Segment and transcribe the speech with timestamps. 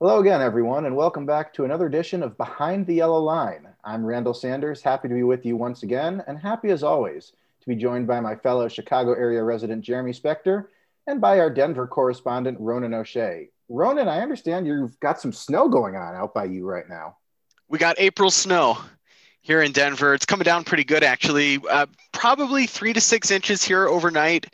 [0.00, 3.66] Hello again, everyone, and welcome back to another edition of Behind the Yellow Line.
[3.82, 7.66] I'm Randall Sanders, happy to be with you once again, and happy as always to
[7.66, 10.66] be joined by my fellow Chicago area resident Jeremy Spector
[11.08, 13.50] and by our Denver correspondent Ronan O'Shea.
[13.68, 17.16] Ronan, I understand you've got some snow going on out by you right now.
[17.66, 18.78] We got April snow
[19.40, 20.14] here in Denver.
[20.14, 21.58] It's coming down pretty good, actually.
[21.68, 24.46] Uh, probably three to six inches here overnight.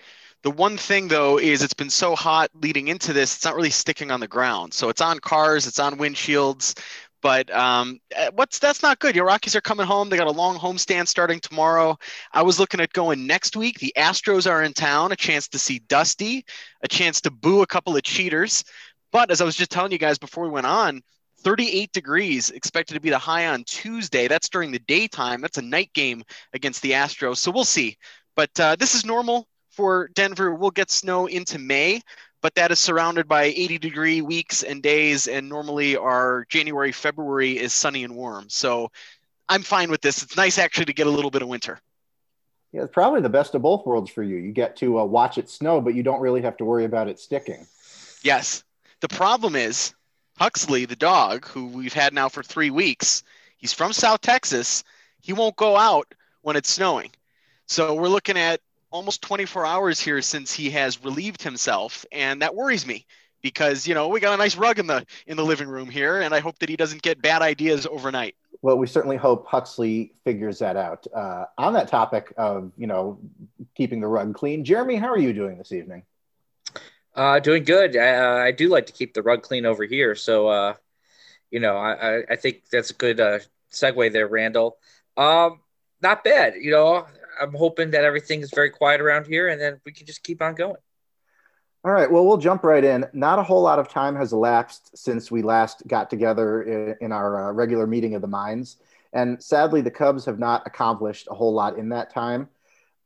[0.45, 3.71] The one thing though is it's been so hot leading into this, it's not really
[3.71, 4.75] sticking on the ground.
[4.75, 6.79] So it's on cars, it's on windshields,
[7.23, 9.17] but um, eh, what's that's not good.
[9.17, 10.11] Your Rockies are coming home.
[10.11, 11.97] They got a long homestand starting tomorrow.
[12.35, 13.79] I was looking at going next week.
[13.79, 16.45] The Astros are in town, a chance to see Dusty,
[16.83, 18.65] a chance to boo a couple of cheaters.
[19.13, 21.01] But as I was just telling you guys before we went on,
[21.39, 24.29] 38 degrees expected to be the high on Tuesday.
[24.29, 25.41] That's during the daytime.
[25.41, 26.23] That's a night game
[26.53, 27.39] against the Astros.
[27.39, 27.97] So we'll see.
[28.37, 30.55] But uh, this is normal for Denver.
[30.55, 32.01] We'll get snow into May,
[32.43, 35.27] but that is surrounded by 80 degree weeks and days.
[35.27, 38.49] And normally our January, February is sunny and warm.
[38.49, 38.91] So
[39.49, 40.23] I'm fine with this.
[40.23, 41.81] It's nice actually to get a little bit of winter.
[42.73, 44.37] Yeah, it's probably the best of both worlds for you.
[44.37, 47.09] You get to uh, watch it snow, but you don't really have to worry about
[47.09, 47.67] it sticking.
[48.23, 48.65] Yes.
[49.01, 49.95] The problem is
[50.39, 53.23] Huxley, the dog, who we've had now for three weeks,
[53.57, 54.83] he's from South Texas.
[55.21, 57.11] He won't go out when it's snowing.
[57.67, 58.61] So we're looking at
[58.95, 63.05] almost 24 hours here since he has relieved himself, and that worries me
[63.43, 66.21] because you know we got a nice rug in the in the living room here,
[66.21, 68.37] and I hope that he doesn't get bad ideas overnight.
[68.63, 71.07] Well, we certainly hope Huxley figures that out.
[71.15, 73.19] Uh, on that topic of you know
[73.75, 76.05] keeping the rug clean, Jeremy, how are you doing this evening?
[77.17, 77.97] Uh, doing good.
[77.97, 80.75] I, uh, I do like to keep the rug clean over here, so uh,
[81.51, 83.41] you know I, I think that's a good uh,
[83.73, 84.79] segue there, Randall.
[85.17, 85.61] Um,
[86.01, 86.55] not bad.
[86.61, 87.07] You know,
[87.41, 90.43] I'm hoping that everything is very quiet around here, and then we can just keep
[90.43, 90.77] on going.
[91.85, 92.11] All right.
[92.11, 93.05] Well, we'll jump right in.
[93.13, 97.13] Not a whole lot of time has elapsed since we last got together in, in
[97.13, 98.79] our uh, regular meeting of the minds,
[99.13, 102.49] and sadly, the Cubs have not accomplished a whole lot in that time.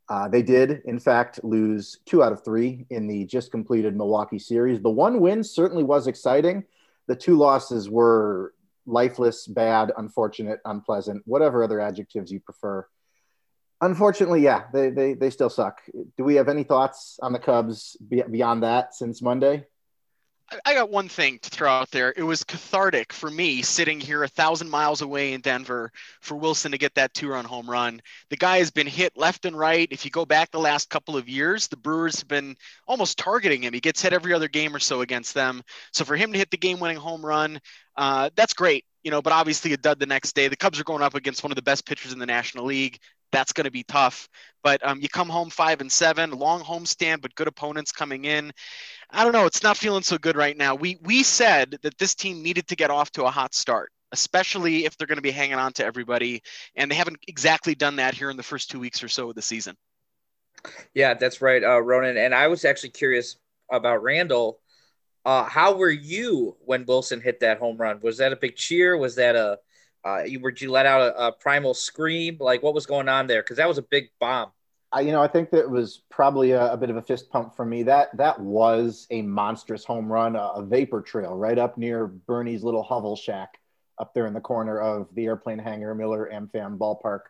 [0.08, 4.38] Uh, they did, in fact, lose two out of three in the just completed Milwaukee
[4.38, 4.80] series.
[4.80, 6.64] The one win certainly was exciting.
[7.08, 8.54] The two losses were
[8.86, 12.86] lifeless, bad, unfortunate, unpleasant, whatever other adjectives you prefer.
[13.80, 15.80] Unfortunately, yeah, they, they, they still suck.
[16.16, 19.66] Do we have any thoughts on the Cubs beyond that since Monday?
[20.64, 22.14] I got one thing to throw out there.
[22.16, 26.70] It was cathartic for me sitting here a thousand miles away in Denver for Willson
[26.70, 28.00] to get that two run home run.
[28.30, 29.86] The guy has been hit left and right.
[29.90, 32.56] If you go back the last couple of years, the Brewers have been
[32.86, 33.74] almost targeting him.
[33.74, 35.62] He gets hit every other game or so against them.
[35.92, 37.60] So for him to hit the game winning home run,
[37.98, 38.86] uh, that's great.
[39.04, 40.48] You know, but obviously a dud the next day.
[40.48, 42.98] The Cubs are going up against one of the best pitchers in the National League
[43.32, 44.28] that's going to be tough.
[44.62, 48.52] But um, you come home five and seven, long homestand, but good opponents coming in.
[49.10, 49.46] I don't know.
[49.46, 50.74] It's not feeling so good right now.
[50.74, 54.84] We we said that this team needed to get off to a hot start, especially
[54.84, 56.42] if they're going to be hanging on to everybody,
[56.74, 59.34] and they haven't exactly done that here in the first two weeks or so of
[59.34, 59.76] the season.
[60.94, 62.16] Yeah, that's right, uh, Ronan.
[62.16, 63.36] And I was actually curious
[63.70, 64.58] about Randall.
[65.24, 68.00] Uh, how were you when Willson hit that home run?
[68.02, 68.96] Was that a big cheer?
[68.96, 69.58] Was that a
[70.04, 72.36] uh, you were you let out a, a primal scream?
[72.40, 73.42] Like what was going on there?
[73.42, 74.50] Because that was a big bomb.
[74.90, 77.54] I, you know, I think that was probably a, a, bit of a fist pump
[77.54, 77.82] for me.
[77.82, 82.62] That that was a monstrous home run, a, a, vapor trail right up near Bernie's
[82.62, 83.58] little hovel shack
[83.98, 87.20] up there in the corner of the airplane hangar, Miller AmFam Ballpark.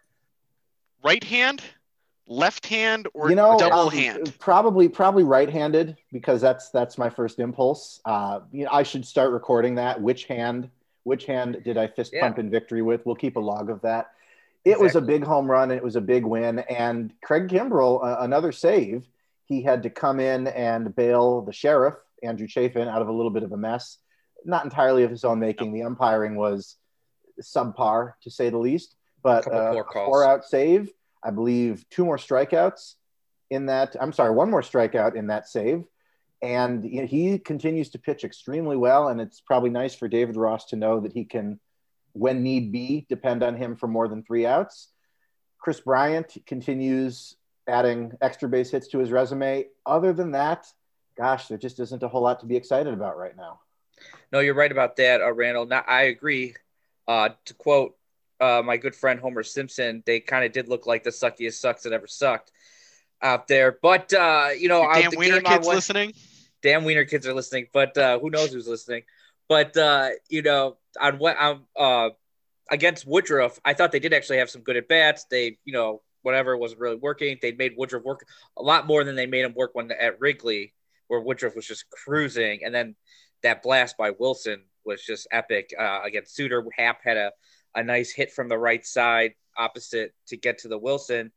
[1.02, 1.62] Right hand,
[2.28, 4.34] left hand, or you know, double um, hand?
[4.38, 8.00] Probably, probably right-handed because that's that's my first impulse.
[8.04, 10.00] Uh, you know, I should start recording that.
[10.00, 10.70] Which hand?
[11.04, 12.22] Which hand did I fist yeah.
[12.22, 13.04] pump in victory with?
[13.06, 14.10] We'll keep a log of that
[14.68, 14.84] it exactly.
[14.84, 16.58] was a big home run and it was a big win.
[16.58, 19.06] And Craig Kimbrel, uh, another save,
[19.46, 23.30] he had to come in and bail the sheriff, Andrew Chafin, out of a little
[23.30, 23.98] bit of a mess.
[24.44, 25.72] Not entirely of his own making.
[25.72, 26.76] The umpiring was
[27.40, 28.94] subpar, to say the least.
[29.22, 30.90] But uh, four out save,
[31.24, 32.94] I believe two more strikeouts
[33.50, 33.96] in that.
[34.00, 35.84] I'm sorry, one more strikeout in that save.
[36.40, 39.08] And you know, he continues to pitch extremely well.
[39.08, 41.58] And it's probably nice for David Ross to know that he can
[42.12, 44.88] when need be, depend on him for more than three outs.
[45.58, 47.36] Kris Bryant continues
[47.68, 49.66] adding extra base hits to his resume.
[49.84, 50.66] Other than that,
[51.16, 53.60] gosh, there just isn't a whole lot to be excited about right now.
[54.32, 55.66] No, you're right about that, uh, Randall.
[55.66, 56.54] Now, I agree.
[57.06, 57.96] Uh, to quote
[58.40, 61.82] uh, my good friend Homer Simpson, they kind of did look like the suckiest sucks
[61.82, 62.52] that ever sucked
[63.22, 63.78] out there.
[63.80, 66.12] But uh, you know, damn Wiener kids listening.
[66.62, 69.02] Damn Wiener kids are listening, but uh, who knows who's listening?
[69.48, 72.10] But uh, you know, on what on uh,
[72.70, 75.26] against Woodruff, I thought they did actually have some good at bats.
[75.30, 77.38] They, you know, whatever wasn't really working.
[77.40, 78.26] They made Woodruff work
[78.56, 80.74] a lot more than they made him work when at Wrigley,
[81.06, 82.96] where Woodruff was just cruising, and then
[83.42, 86.64] that blast by Willson was just epic uh, against Suter.
[86.76, 87.32] Happ had a,
[87.74, 91.30] a nice hit from the right side opposite to get to the Willson.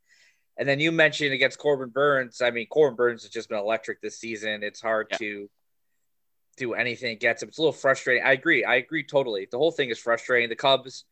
[0.58, 2.40] And then you mentioned against Corbin Burnes.
[2.42, 4.62] I mean, Corbin Burnes has just been electric this season.
[4.62, 5.16] It's hard yeah.
[5.18, 5.50] to
[6.56, 7.48] do anything against him.
[7.48, 8.24] It's a little frustrating.
[8.24, 8.64] I agree.
[8.64, 9.48] I agree totally.
[9.50, 10.48] The whole thing is frustrating.
[10.48, 11.04] The Cubs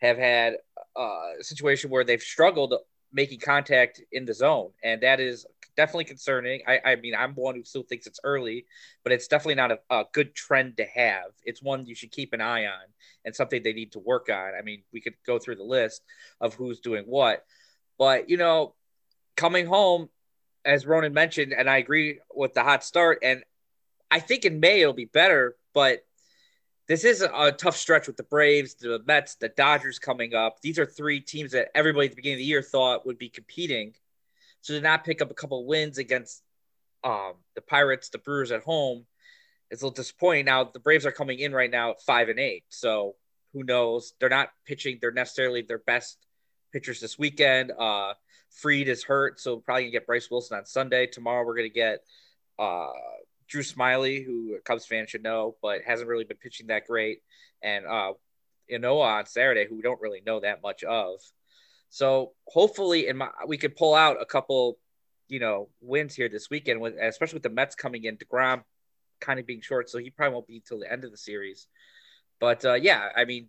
[0.00, 0.54] have had
[0.98, 2.74] uh, a situation where they've struggled
[3.12, 5.46] making contact in the zone, and that is
[5.78, 6.60] definitely concerning.
[6.66, 8.66] I, I mean, I'm one who still thinks it's early,
[9.04, 11.30] but it's definitely not a, a, good trend to have.
[11.44, 12.82] It's one you should keep an eye on
[13.24, 14.54] and something they need to work on.
[14.58, 16.02] I mean, we could go through the list
[16.40, 17.44] of who's doing what,
[17.96, 18.74] but you know,
[19.36, 20.08] coming home,
[20.64, 23.44] as Ronan mentioned, and I agree with the hot start, and
[24.10, 26.04] I think in May it'll be better, but
[26.88, 30.60] this is a, a, tough stretch with the Braves, the Mets, the Dodgers coming up.
[30.60, 33.28] These are three teams that everybody at the beginning of the year thought would be
[33.28, 33.94] competing.
[34.68, 36.42] So to not pick up a couple wins against
[37.02, 39.06] um, the Pirates, the Brewers at home,
[39.70, 40.44] is a little disappointing.
[40.44, 43.14] Now the Braves are coming in right now at five and eight, so
[43.54, 44.12] who knows?
[44.20, 44.98] They're not pitching.
[45.00, 46.18] They're necessarily their best
[46.70, 47.72] pitchers this weekend.
[47.72, 48.12] Uh,
[48.50, 51.06] Fried is hurt, so probably gonna get Bryce Wilson on Sunday.
[51.06, 52.00] Tomorrow we're gonna get
[52.58, 52.92] uh,
[53.48, 57.22] Drew Smyly, who a Cubs fan should know, but hasn't really been pitching that great,
[57.62, 58.12] and uh,
[58.70, 61.20] Ynoa on Saturday, who we don't really know that much of.
[61.90, 64.78] So hopefully, in my we could pull out a couple,
[65.28, 68.62] you know, wins here this weekend, with especially with the Mets coming in, Degrom
[69.20, 71.66] kind of being short, so he probably won't be until the end of the series.
[72.40, 73.48] But uh, yeah, I mean,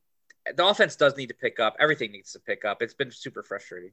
[0.55, 1.75] the offense does need to pick up.
[1.79, 2.81] Everything needs to pick up.
[2.81, 3.91] It's been super frustrating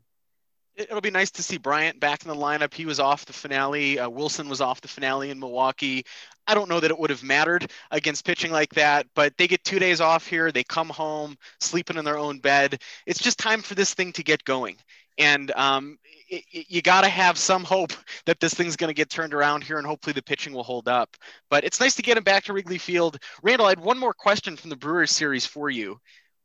[0.76, 2.72] it'll be nice to see Bryant back in the lineup.
[2.74, 3.98] He was off the finale.
[3.98, 6.04] Uh, Willson was off the finale in Milwaukee.
[6.46, 9.64] I don't know that it would have mattered against pitching like that, but they get
[9.64, 10.52] two days off here.
[10.52, 12.82] They come home sleeping in their own bed.
[13.06, 14.76] It's just time for this thing to get going.
[15.18, 17.92] And um, it, it, you got to have some hope
[18.26, 20.88] that this thing's going to get turned around here and hopefully the pitching will hold
[20.88, 21.16] up.
[21.50, 23.18] But it's nice to get him back to Wrigley Field.
[23.42, 25.98] Randall, I had one more question from the Brewers series for you.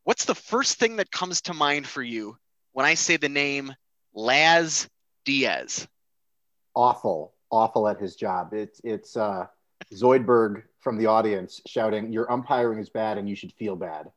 [0.04, 2.38] What's the first thing that comes to mind for you
[2.72, 3.74] when I say the name
[4.14, 4.90] Laz
[5.26, 5.88] Diaz.
[6.76, 8.54] Awful, awful at his job.
[8.54, 9.48] It's it's uh,
[9.94, 14.12] Zoidberg from the audience shouting, "Your umpiring is bad, and you should feel bad."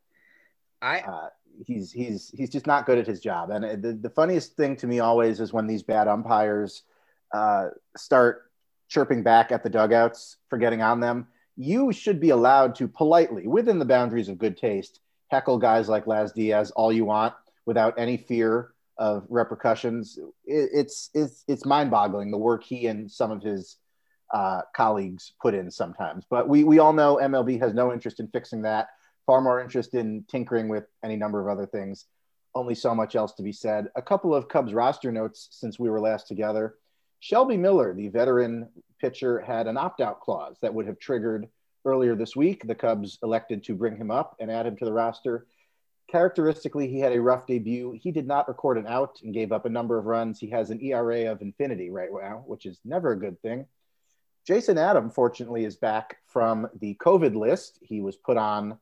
[0.81, 1.01] I.
[1.01, 1.29] Uh,
[1.67, 3.51] he's he's he's just not good at his job.
[3.51, 6.83] And the, the funniest thing to me always is when these bad umpires
[7.33, 8.51] uh, start
[8.89, 11.27] chirping back at the dugouts for getting on them.
[11.57, 16.07] You should be allowed to politely, within the boundaries of good taste, heckle guys like
[16.07, 20.19] Laz Diaz all you want without any fear of repercussions.
[20.45, 23.77] It, it's it's it's mind-boggling the work he and some of his
[24.33, 26.25] uh, colleagues put in sometimes.
[26.29, 28.89] But we we all know MLB has no interest in fixing that.
[29.27, 32.07] Far more interest in tinkering with any number of other things.
[32.55, 33.89] Only so much else to be said.
[33.97, 36.75] A couple of Cubs roster notes since we were last together.
[37.21, 38.69] Shelby Miller, the veteran
[39.01, 41.49] pitcher, had an opt-out clause that would have triggered
[41.87, 42.67] earlier this week.
[42.67, 45.47] The Cubs elected to bring him up and add him to the roster.
[46.11, 47.99] Characteristically, he had a rough debut.
[48.01, 50.39] He did not record an out and gave up a number of runs.
[50.39, 53.67] He has an ERA of infinity right now, which is never a good thing.
[54.47, 57.79] Jason Adam, fortunately, is back from the COVID list.
[57.83, 58.79] He was put on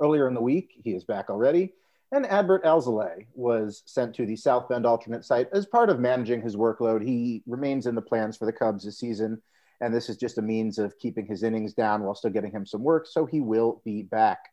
[0.00, 0.72] earlier in the week.
[0.82, 1.72] He is back already.
[2.12, 6.40] And Adbert Alzolay was sent to the South Bend alternate site as part of managing
[6.40, 7.04] his workload.
[7.04, 9.42] He remains in the plans for the Cubs this season,
[9.80, 12.64] and this is just a means of keeping his innings down while still getting him
[12.64, 13.08] some work.
[13.08, 14.50] So he will be back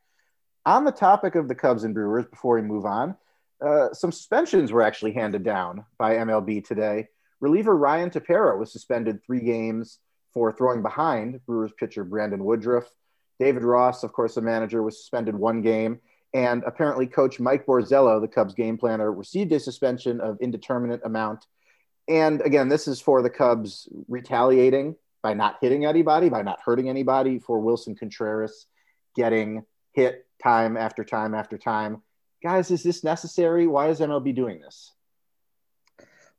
[0.66, 3.15] on the topic of the Cubs and Brewers, before we move on,
[3.62, 7.08] uh, some suspensions were actually handed down by MLB today.
[7.39, 10.00] Reliever Ryan Tepera was suspended three games
[10.34, 12.86] for throwing behind Brewers pitcher Brandon Woodruff.
[13.39, 16.00] David Ross, of course, the manager, was suspended one game.
[16.34, 21.46] And apparently, coach Mike Borzello, the Cubs game planner, received a suspension of indeterminate amount.
[22.08, 26.89] And again, this is for the Cubs retaliating by not hitting anybody, by not hurting
[26.89, 28.68] anybody, for Willson Contreras
[29.15, 32.01] getting hit time after time after time.
[32.43, 33.67] Guys, is this necessary?
[33.67, 34.91] Why is MLB doing this?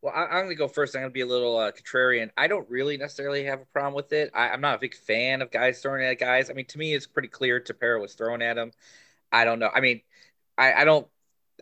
[0.00, 0.97] Well, I, am going to go first.
[0.97, 2.30] I'm going to be a little uh, contrarian.
[2.37, 4.32] I don't really necessarily have a problem with it.
[4.35, 6.50] I, am not a big fan of guys throwing at guys.
[6.50, 8.73] I mean, to me, it's pretty clear Tepera was throwing at him.
[9.30, 9.71] I don't know.
[9.73, 10.00] I mean,
[10.59, 11.06] I, I don't,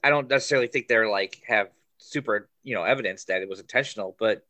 [0.02, 1.68] I don't necessarily think they're like have
[1.99, 4.42] super, you know, evidence that it was intentional, but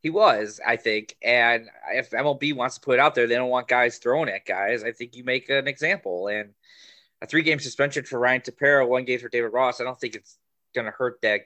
[0.00, 1.16] he was, I think.
[1.22, 4.44] And if MLB wants to put it out there, they don't want guys throwing at
[4.44, 4.84] guys.
[4.84, 6.28] I think you make an example.
[6.28, 6.50] And
[7.20, 9.80] a three game suspension for Ryan Tepera, one game for David Ross.
[9.80, 10.38] I don't think it's
[10.74, 11.42] going to hurt that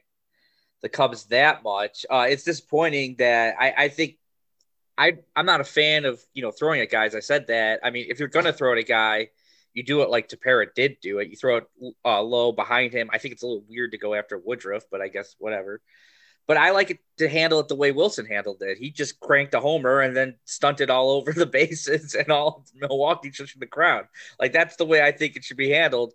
[0.83, 2.05] the Cubs that much.
[2.11, 4.17] Uh, it's disappointing that I, I think
[4.99, 7.15] I I'm not a fan of you know throwing at guys.
[7.15, 7.81] I said that.
[7.83, 9.31] I mean, if you're going to throw at a guy,
[9.73, 11.31] you do it like Tepera did do it.
[11.31, 11.65] You throw it
[12.05, 13.09] uh, low behind him.
[13.13, 15.81] I think it's a little weird to go after Woodruff, but I guess whatever.
[16.47, 18.79] But I like it to handle it the way Willson handled it.
[18.79, 23.31] He just cranked a homer and then stunted all over the bases and all Milwaukee
[23.31, 24.07] just in the crowd.
[24.41, 26.13] Like that's the way I think it should be handled.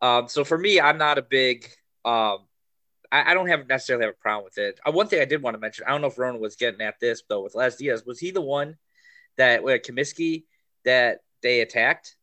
[0.00, 1.66] Um, so for me, I'm not a big.
[2.04, 2.38] Um,
[3.10, 4.78] I, I, don't have necessarily have a problem with it.
[4.86, 6.80] Uh, one thing I did want to mention, I don't know if Ronan was getting
[6.80, 8.04] at this though with Laz Diaz.
[8.06, 8.76] Was he the one
[9.36, 10.44] that with Comiskey
[10.84, 12.16] that they attacked?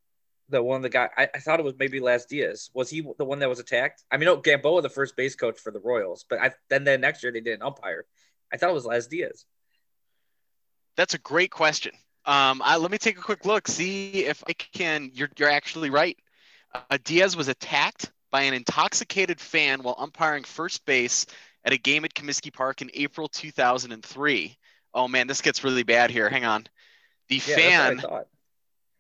[0.49, 2.69] The one the guy I, I, thought it was maybe Laz Diaz.
[2.73, 4.03] Was he the one that was attacked?
[4.11, 6.97] I mean, no, Gamboa, the first base coach for the Royals, but I, then the
[6.97, 8.05] next year they did an umpire.
[8.51, 9.45] I thought it was Laz Diaz.
[10.95, 11.93] That's a great question.
[12.25, 15.11] Um, I, let me take a quick look, see if I can.
[15.13, 16.17] You're you're actually right.
[16.73, 21.25] Uh, Diaz was attacked by an intoxicated fan while umpiring first base
[21.65, 24.57] at a game at Comiskey Park in April 2003.
[24.93, 26.29] Oh man, this gets really bad here.
[26.29, 26.65] Hang on.
[27.29, 28.01] The yeah, fan,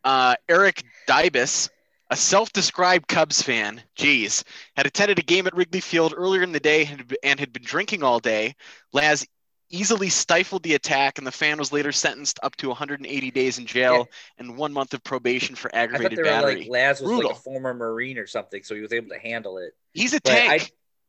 [0.03, 1.69] uh, Eric Dybas,
[2.09, 4.43] a self-described Cubs fan, geez,
[4.75, 6.89] had attended a game at Wrigley Field earlier in the day
[7.23, 8.55] and had been drinking all day.
[8.91, 9.25] Laz
[9.73, 13.65] easily stifled the attack, and the fan was later sentenced up to 180 days in
[13.65, 14.03] jail yeah.
[14.37, 16.55] and one month of probation for aggravated I battery.
[16.61, 17.29] Like Laz was Brutal.
[17.31, 19.75] like a former Marine or something, so he was able to handle it.
[19.93, 20.63] He's a but tank.
[20.63, 20.67] I,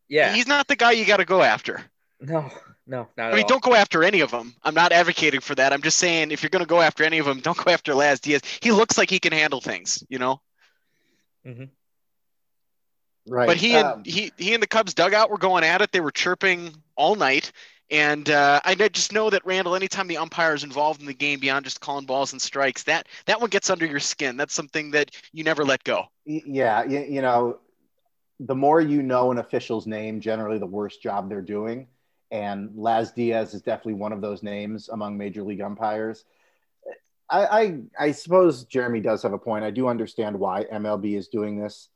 [0.09, 1.83] yeah, he's not the guy you got to go after.
[2.21, 2.51] No,
[2.87, 4.55] no, not I mean, don't go after any of them.
[4.63, 5.73] I'm not advocating for that.
[5.73, 7.95] I'm just saying if you're going to go after any of them, don't go after
[7.95, 8.43] Laz Diaz.
[8.61, 10.41] He looks like he can handle things, you know.
[11.47, 11.65] Mm-hmm.
[13.27, 13.47] Right.
[13.47, 15.93] But he um, and he he and the Cubs dugout were going at it.
[15.93, 17.53] They were chirping all night.
[17.91, 21.39] And uh, I just know that Randall, anytime the umpire is involved in the game
[21.39, 24.37] beyond just calling balls and strikes, that that one gets under your skin.
[24.37, 26.05] That's something that you never let go.
[26.25, 27.59] Yeah, you, you know,
[28.41, 31.87] the more you know an official's name, generally the worse job they're doing.
[32.35, 36.25] And Laz Diaz is definitely one of those names among major league umpires.
[37.31, 39.65] I, I, I suppose Jeremy does have a point.
[39.65, 41.91] I do understand why MLB is doing this.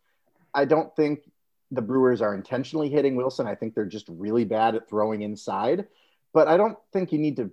[0.54, 1.28] I don't think
[1.72, 3.48] the Brewers are intentionally hitting Willson.
[3.48, 5.88] I think they're just really bad at throwing inside.
[6.32, 7.50] But I don't think you need to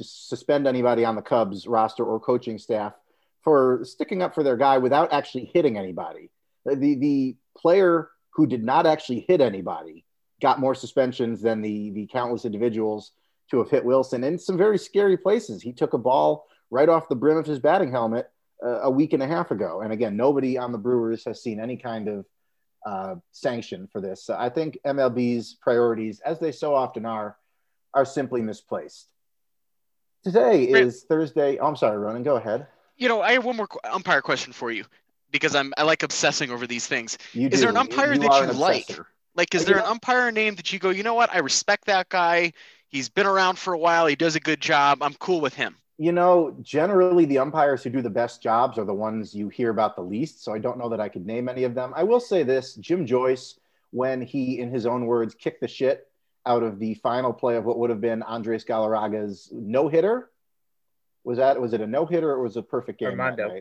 [0.00, 2.94] suspend anybody on the Cubs roster or coaching staff
[3.42, 6.30] for sticking up for their guy without actually hitting anybody.
[6.64, 10.06] The the player who did not actually hit anybody
[10.42, 13.12] got more suspensions than the the countless individuals
[13.50, 15.62] to have hit Willson in some very scary places.
[15.62, 18.30] He took a ball right off the brim of his batting helmet
[18.64, 21.60] uh, a week and a half ago, and again, nobody on the Brewers has seen
[21.60, 22.26] any kind of
[22.84, 24.24] uh, sanction for this.
[24.24, 27.36] So I think MLB's priorities, as they so often are,
[27.94, 29.08] are simply misplaced.
[30.24, 31.58] Today is Thursday.
[31.58, 32.22] Oh, I'm sorry, Ronan.
[32.22, 32.66] Go ahead.
[32.96, 34.84] You know, I have one more umpire question for you
[35.32, 37.18] because I'm I like obsessing over these things.
[37.32, 37.60] You is do.
[37.62, 38.98] there an umpire you that you like?
[39.34, 41.34] Like, is there an umpire name that you go, you know what?
[41.34, 42.52] I respect that guy.
[42.88, 44.06] He's been around for a while.
[44.06, 45.02] He does a good job.
[45.02, 48.84] I'm cool with him you know, generally the umpires who do the best jobs are
[48.84, 50.42] the ones you hear about the least.
[50.42, 51.92] So I don't know that I could name any of them.
[51.94, 53.58] I will say this Jim Joyce,
[53.92, 56.08] when he, in his own words, kicked the shit
[56.44, 60.28] out of the final play of what would have been Andres Galarraga's no hitter.
[61.22, 63.10] Was that, was it a no hitter or was it a perfect game?
[63.10, 63.60] Armando.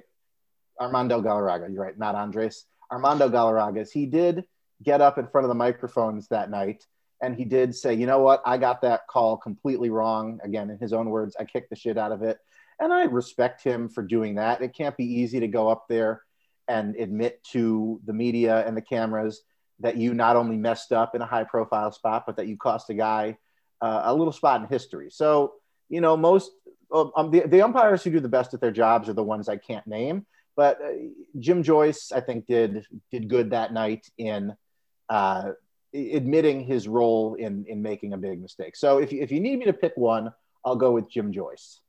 [0.79, 2.65] Armando Galarraga, you're right, not Andres.
[2.89, 3.91] Armando Galarraga's.
[3.91, 4.45] He did
[4.83, 6.85] get up in front of the microphones that night
[7.21, 10.39] and he did say, you know what, I got that call completely wrong.
[10.43, 12.39] Again, in his own words, I kicked the shit out of it.
[12.79, 14.61] And I respect him for doing that.
[14.61, 16.23] It can't be easy to go up there
[16.67, 19.43] and admit to the media and the cameras
[19.79, 22.89] that you not only messed up in a high profile spot, but that you cost
[22.89, 23.37] a guy
[23.81, 25.09] uh, a little spot in history.
[25.11, 25.53] So,
[25.89, 26.51] you know, most
[26.91, 29.57] um, the, the umpires who do the best at their jobs are the ones I
[29.57, 30.25] can't name.
[30.55, 30.89] But uh,
[31.39, 34.55] Jim Joyce, I think, did did good that night in
[35.11, 35.51] uh,
[35.93, 38.77] admitting his role in in making a big mistake.
[38.77, 40.33] So if you, if you need me to pick one,
[40.65, 41.81] I'll go with Jim Joyce.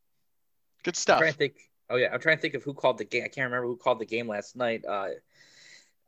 [0.82, 1.16] Good stuff.
[1.16, 1.54] I'm trying to think.
[1.88, 3.22] Oh yeah, I'm trying to think of who called the game.
[3.24, 5.10] I can't remember who called the game last night uh,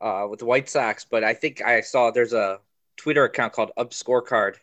[0.01, 2.59] uh, with the White Sox, but I think I saw there's a
[2.97, 4.55] Twitter account called Ump Scorecard.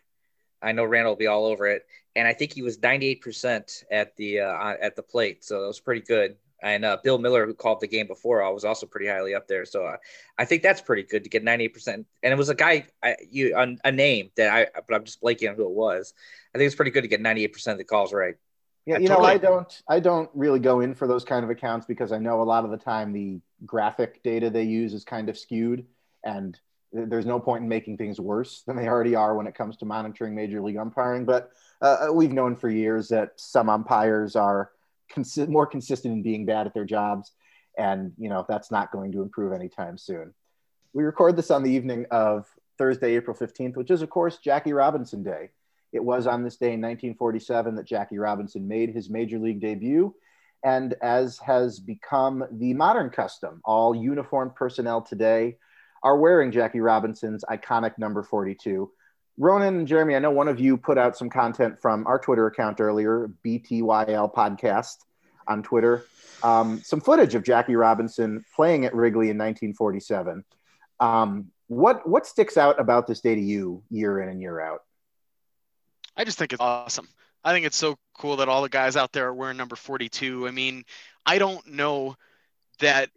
[0.61, 4.15] I know Randall will be all over it, and I think he was 98% at
[4.15, 7.53] the uh, at the plate, so that was pretty good and uh, Bill Miller, who
[7.53, 9.65] called the game before, I was also pretty highly up there.
[9.65, 9.97] So uh,
[10.37, 11.87] I think that's pretty good to get 98%.
[11.93, 15.21] And it was a guy, I, you a, a, name that I, but I'm just
[15.21, 16.13] blanking on who it was.
[16.55, 18.35] I think it's pretty good to get 98% of the calls right.
[18.85, 19.27] Yeah, you totally.
[19.27, 22.17] know, I don't, I don't really go in for those kind of accounts because I
[22.17, 25.85] know a lot of the time the graphic data they use is kind of skewed,
[26.23, 26.57] and
[26.91, 29.85] there's no point in making things worse than they already are when it comes to
[29.85, 31.25] monitoring major league umpiring.
[31.25, 31.51] But
[31.81, 34.71] uh, we've known for years that some umpires are
[35.13, 37.31] consi- more consistent in being bad at their jobs.
[37.77, 40.33] And, you know, that's not going to improve anytime soon.
[40.93, 42.45] We record this on the evening of
[42.77, 45.49] Thursday, April 15th, which is, of course, Jackie Robinson Day.
[45.91, 50.13] It was on this day in 1947 that Jackie Robinson made his major league debut.
[50.63, 55.57] And as has become the modern custom, all uniformed personnel today
[56.03, 58.89] are wearing Jackie Robinson's iconic number 42.
[59.37, 62.45] Ronan and Jeremy, I know one of you put out some content from our Twitter
[62.47, 64.97] account earlier, BTYL Podcast
[65.47, 66.05] on Twitter.
[66.43, 70.43] Um, some footage of Jackie Robinson playing at Wrigley in 1947.
[70.99, 74.81] Um, what what sticks out about this day to you, year in and year out?
[76.15, 77.07] I just think it's awesome.
[77.43, 80.47] I think it's so cool that all the guys out there are wearing number 42.
[80.47, 80.85] I mean,
[81.25, 82.15] I don't know
[82.79, 83.09] that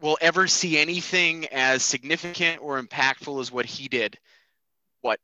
[0.00, 4.18] we'll ever see anything as significant or impactful as what he did.
[5.00, 5.20] What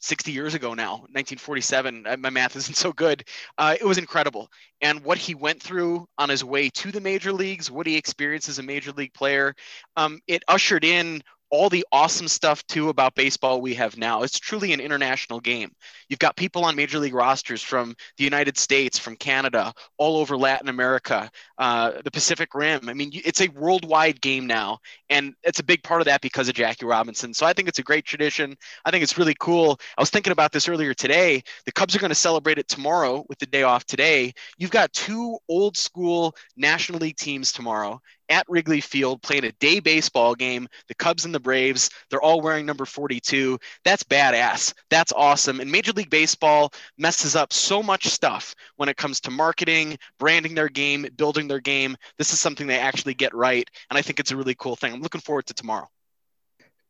[0.00, 2.06] 60 years ago now, 1947.
[2.06, 3.24] Uh, my math isn't so good.
[3.56, 4.48] Uh, it was incredible.
[4.80, 8.48] And what he went through on his way to the major leagues, what he experienced
[8.48, 9.54] as a major league player,
[9.96, 14.22] um, it ushered in all the awesome stuff too about baseball we have now.
[14.22, 15.72] It's truly an international game.
[16.08, 20.36] You've got people on major league rosters from the United States, from Canada, all over
[20.36, 22.88] Latin America, uh, the Pacific Rim.
[22.88, 24.78] I mean, it's a worldwide game now,
[25.08, 27.32] and it's a big part of that because of Jackie Robinson.
[27.32, 28.56] So I think it's a great tradition.
[28.84, 29.78] I think it's really cool.
[29.96, 31.42] I was thinking about this earlier today.
[31.64, 34.32] The Cubs are going to celebrate it tomorrow with the day off today.
[34.58, 39.80] You've got two old school National League teams tomorrow, at Wrigley Field playing a day
[39.80, 40.68] baseball game.
[40.88, 43.58] The Cubs and the Braves, they're all wearing number 42.
[43.84, 44.74] That's badass.
[44.90, 45.60] That's awesome.
[45.60, 50.54] And Major League Baseball messes up so much stuff when it comes to marketing, branding
[50.54, 51.96] their game, building their game.
[52.18, 53.68] This is something they actually get right.
[53.90, 54.92] And I think it's a really cool thing.
[54.92, 55.88] I'm looking forward to tomorrow.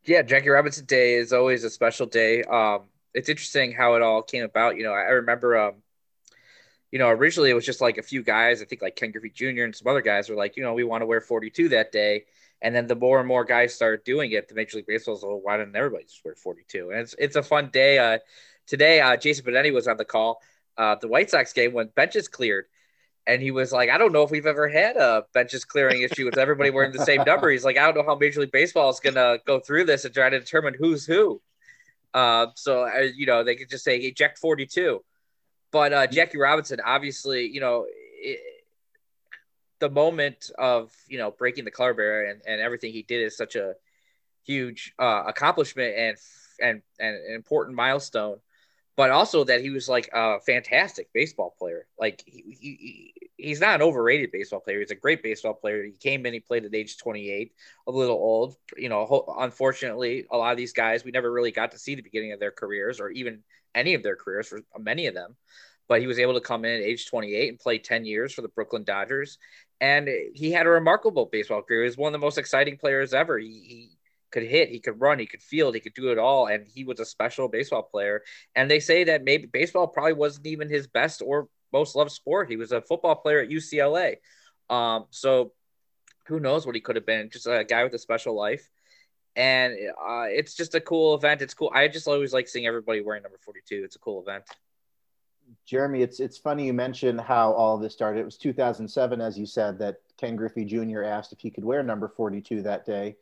[0.04, 2.42] Yeah, Jackie Robinson Day is always a special day.
[2.44, 4.76] Um, it's interesting how it all came about.
[4.76, 5.74] You know, I remember um,
[6.90, 8.62] you know, originally it was just like a few guys.
[8.62, 9.64] I think like Ken Griffey Jr.
[9.64, 12.24] and some other guys were like, you know, we want to wear 42 that day.
[12.60, 15.22] And then the more and more guys started doing it, the Major League Baseball was,
[15.22, 16.90] well, why didn't everybody just wear 42?
[16.90, 17.98] And it's it's a fun day.
[17.98, 18.18] Uh,
[18.66, 20.40] today, uh, Jason Benetti was on the call.
[20.76, 22.66] Uh, the White Sox game when benches cleared,
[23.26, 26.24] and he was like, I don't know if we've ever had a benches clearing issue
[26.24, 27.50] with everybody wearing the same number.
[27.50, 30.12] He's like, I don't know how Major League Baseball is gonna go through this and
[30.12, 31.40] try to determine who's who.
[32.12, 35.04] Uh, so uh, you know, they could just say eject 42
[35.70, 38.40] but uh, Jackie Robinson, obviously, you know, it,
[39.80, 43.36] the moment of you know breaking the color barrier and, and everything he did is
[43.36, 43.74] such a
[44.44, 46.16] huge uh, accomplishment and
[46.60, 48.38] and and an important milestone.
[48.96, 51.86] But also that he was like a fantastic baseball player.
[52.00, 54.80] Like he, he he's not an overrated baseball player.
[54.80, 55.84] He's a great baseball player.
[55.84, 57.52] He came in, he played at age 28,
[57.86, 58.56] a little old.
[58.76, 62.02] You know, unfortunately, a lot of these guys we never really got to see the
[62.02, 65.36] beginning of their careers or even any of their careers for many of them.
[65.88, 68.42] But he was able to come in at age 28 and play 10 years for
[68.42, 69.38] the Brooklyn Dodgers.
[69.80, 71.82] And he had a remarkable baseball career.
[71.82, 73.38] He was one of the most exciting players ever.
[73.38, 73.90] He, he
[74.30, 76.46] could hit, he could run, he could field, he could do it all.
[76.46, 78.22] And he was a special baseball player.
[78.54, 82.50] And they say that maybe baseball probably wasn't even his best or most loved sport.
[82.50, 84.16] He was a football player at UCLA.
[84.68, 85.52] Um, so
[86.26, 87.30] who knows what he could have been?
[87.30, 88.68] Just a guy with a special life
[89.38, 89.74] and
[90.04, 91.42] uh, it's just a cool event.
[91.42, 91.70] It's cool.
[91.72, 93.82] I just always like seeing everybody wearing number 42.
[93.84, 94.42] It's a cool event.
[95.66, 98.20] Jeremy, it's it's funny you mentioned how all this started.
[98.20, 101.02] It was 2007, as you said, that Ken Griffey Jr.
[101.02, 103.16] asked if he could wear number 42 that day,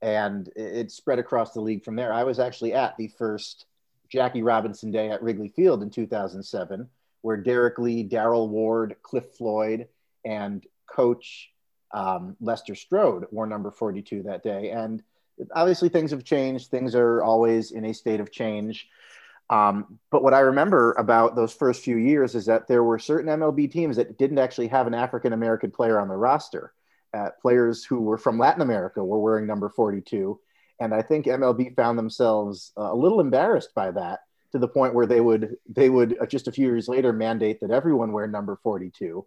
[0.00, 2.12] and it spread across the league from there.
[2.12, 3.66] I was actually at the first
[4.08, 6.88] Jackie Robinson Day at Wrigley Field in 2007,
[7.22, 9.88] where Derrek Lee, Daryle Ward, Cliff Floyd,
[10.24, 11.50] and Coach
[11.92, 15.02] um, Lester Strode wore number 42 that day, and
[15.54, 16.70] obviously things have changed.
[16.70, 18.88] Things are always in a state of change.
[19.50, 23.30] Um, but what I remember about those first few years is that there were certain
[23.38, 26.72] MLB teams that didn't actually have an African American player on the roster.
[27.14, 30.40] Uh, players who were from Latin America were wearing number 42.
[30.80, 34.20] And I think MLB found themselves uh, a little embarrassed by that
[34.52, 37.60] to the point where they would they would uh, just a few years later mandate
[37.60, 39.24] that everyone wear number 42.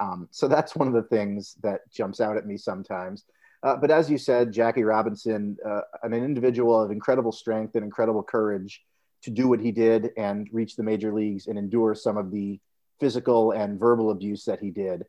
[0.00, 3.24] Um, so that's one of the things that jumps out at me sometimes.
[3.62, 8.22] Uh, but as you said, Jackie Robinson, uh, an individual of incredible strength and incredible
[8.22, 8.82] courage
[9.22, 12.58] to do what he did and reach the major leagues and endure some of the
[13.00, 15.04] physical and verbal abuse that he did.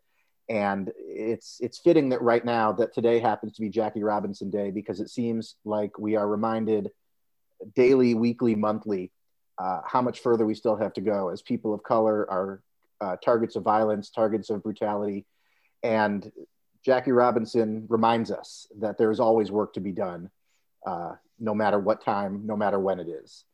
[0.50, 4.72] And it's it's fitting that right now that today happens to be Jackie Robinson Day
[4.72, 6.90] because it seems like we are reminded
[7.76, 9.12] daily, weekly, monthly
[9.58, 12.62] uh, how much further we still have to go as people of color are
[13.00, 15.26] uh, targets of violence, targets of brutality,
[15.84, 16.32] and
[16.84, 20.30] Jackie Robinson reminds us that there is always work to be done,
[20.86, 23.46] uh, no matter what time, no matter when it is.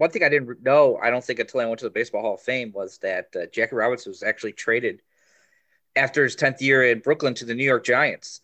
[0.00, 2.34] One thing I didn't know, I don't think until I went to the Baseball Hall
[2.36, 5.02] of Fame, was that uh, Jackie Robinson was actually traded
[5.94, 8.40] after his 10th year in Brooklyn to the New York Giants.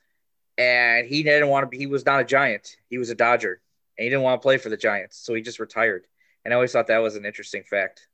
[0.59, 3.63] And he didn't want to be, he was not a Giant, he was a Dodger.
[3.97, 5.17] And he didn't want to play for the Giants.
[5.17, 6.05] So he just retired.
[6.45, 8.07] And I always thought that was an interesting fact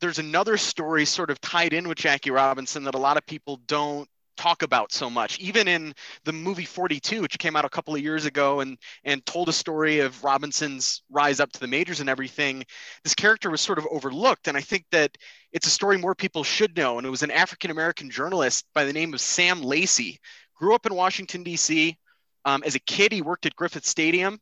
[0.00, 3.60] there's another story sort of tied in with Jackie Robinson that a lot of people
[3.66, 5.38] don't talk about so much.
[5.38, 5.92] Even in
[6.24, 9.52] the movie 42, which came out a couple of years ago and and told a
[9.52, 12.64] story of Robinson's rise up to the majors and everything,
[13.04, 14.48] this character was sort of overlooked.
[14.48, 15.18] And I think that
[15.52, 16.98] it's a story more people should know.
[16.98, 20.18] And it was an African American journalist by the name of Sam Lacy,
[20.54, 21.96] grew up in Washington D.C.
[22.44, 24.40] Um, as a kid, he worked at Griffith Stadium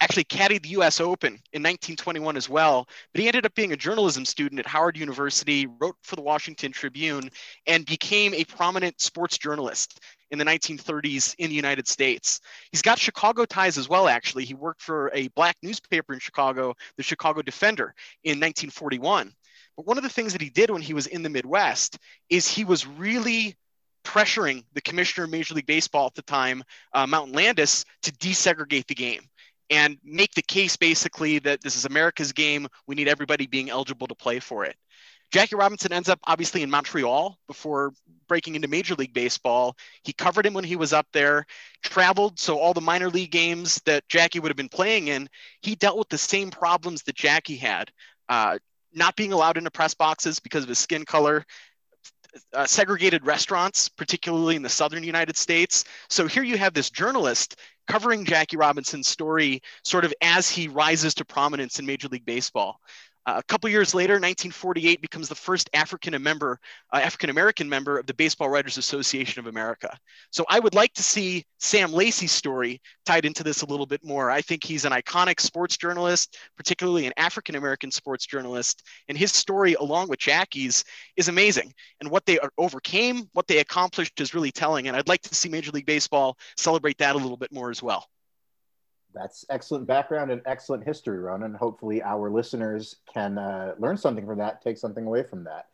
[0.00, 2.86] actually caddied the US Open in 1921 as well.
[3.12, 6.72] But he ended up being a journalism student at Howard University, wrote for the Washington
[6.72, 7.30] Tribune,
[7.66, 12.40] and became a prominent sports journalist in the 1930s in the United States.
[12.72, 14.44] He's got Chicago ties as well, actually.
[14.44, 17.94] He worked for a black newspaper in Chicago, the Chicago Defender,
[18.24, 19.32] in 1941.
[19.76, 22.48] But one of the things that he did when he was in the Midwest is
[22.48, 23.54] he was really
[24.04, 28.86] pressuring the commissioner of Major League Baseball at the time, uh, Mountain Landis, to desegregate
[28.86, 29.28] the game
[29.70, 32.66] and make the case basically that this is America's game.
[32.86, 34.76] We need everybody being eligible to play for it.
[35.32, 37.92] Jackie Robinson ends up obviously in Montreal before
[38.28, 39.76] breaking into Major League Baseball.
[40.04, 41.46] He covered him when he was up there,
[41.82, 42.38] traveled.
[42.38, 45.28] So, all the minor league games that Jackie would have been playing in,
[45.62, 47.90] he dealt with the same problems that Jackie had.
[48.28, 48.58] Uh,
[48.92, 51.44] not being allowed into press boxes because of his skin color,
[52.52, 55.84] uh, segregated restaurants, particularly in the southern United States.
[56.08, 61.14] So here you have this journalist covering Jackie Robinson's story sort of as he rises
[61.14, 62.80] to prominence in Major League Baseball.
[63.26, 66.60] Uh, a couple years later, 1948 becomes the first African member,
[66.92, 69.98] uh, African American member of the Baseball Writers Association of America.
[70.30, 74.04] So I would like to see Sam Lacy's story tied into this a little bit
[74.04, 74.30] more.
[74.30, 79.32] I think he's an iconic sports journalist, particularly an African American sports journalist, and his
[79.32, 80.84] story, along with Jackie's,
[81.16, 81.72] is amazing.
[82.00, 84.86] And what they overcame, what they accomplished, is really telling.
[84.86, 87.82] And I'd like to see Major League Baseball celebrate that a little bit more as
[87.82, 88.06] well
[89.16, 91.54] that's excellent background and excellent history, Ronan.
[91.54, 95.68] Hopefully, our listeners can uh, learn something from that, take something away from that.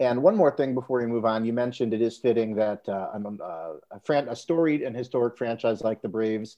[0.00, 3.10] And one more thing before we move on, you mentioned it is fitting that uh,
[3.14, 6.56] uh, a, fran- a storied and historic franchise like the Braves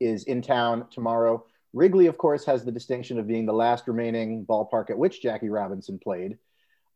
[0.00, 1.44] is in town tomorrow.
[1.72, 5.50] Wrigley, of course, has the distinction of being the last remaining ballpark at which Jackie
[5.50, 6.36] Robinson played.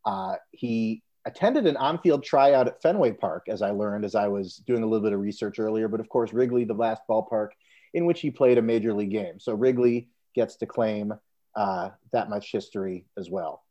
[0.05, 4.57] Uh, he attended an on-field tryout at Fenway Park, as I learned as I was
[4.67, 5.89] doing a little bit of research earlier.
[5.89, 7.49] But of course, Wrigley, the last ballpark
[7.95, 9.39] in which he played a major league game.
[9.39, 11.15] So Wrigley gets to claim
[11.57, 13.63] uh, that much history as well.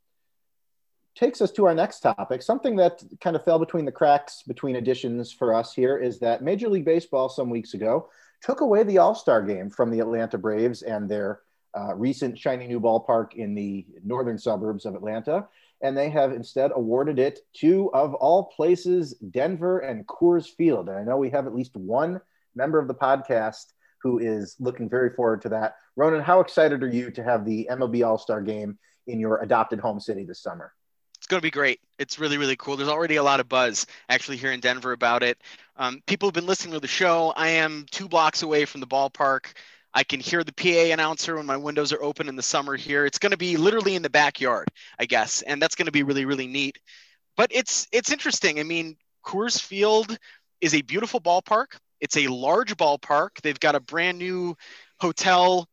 [1.16, 2.42] Takes us to our next topic.
[2.42, 6.42] Something that kind of fell between the cracks between editions for us here is that
[6.42, 8.10] Major League Baseball some weeks ago
[8.42, 11.42] took away the All Star game from the Atlanta Braves and their
[11.78, 15.48] uh, recent shiny new ballpark in the northern suburbs of Atlanta.
[15.82, 20.88] And they have instead awarded it to, of all places, Denver and Coors Field.
[20.88, 22.22] And I know we have at least one
[22.56, 25.78] member of the podcast who is looking very forward to that.
[25.96, 29.80] Ronan, how excited are you to have the MLB All Star game in your adopted
[29.80, 30.74] home city this summer?
[31.18, 31.80] It's going to be great.
[32.00, 32.76] It's really, really cool.
[32.76, 35.42] There's already a lot of buzz actually here in Denver about it.
[35.78, 37.34] Um, people have been listening to the show.
[37.38, 39.54] I am two blocks away from the ballpark.
[39.94, 43.06] I can hear the PA announcer when my windows are open in the summer here.
[43.06, 44.68] It's going to be literally in the backyard,
[45.00, 46.80] I guess, and that's going to be really, really neat.
[47.38, 48.60] But it's it's interesting.
[48.60, 50.18] I mean, Coors Field
[50.62, 51.78] is a beautiful ballpark.
[52.04, 53.30] It's a large ballpark.
[53.42, 54.58] They've got a brand new
[55.00, 55.70] hotel,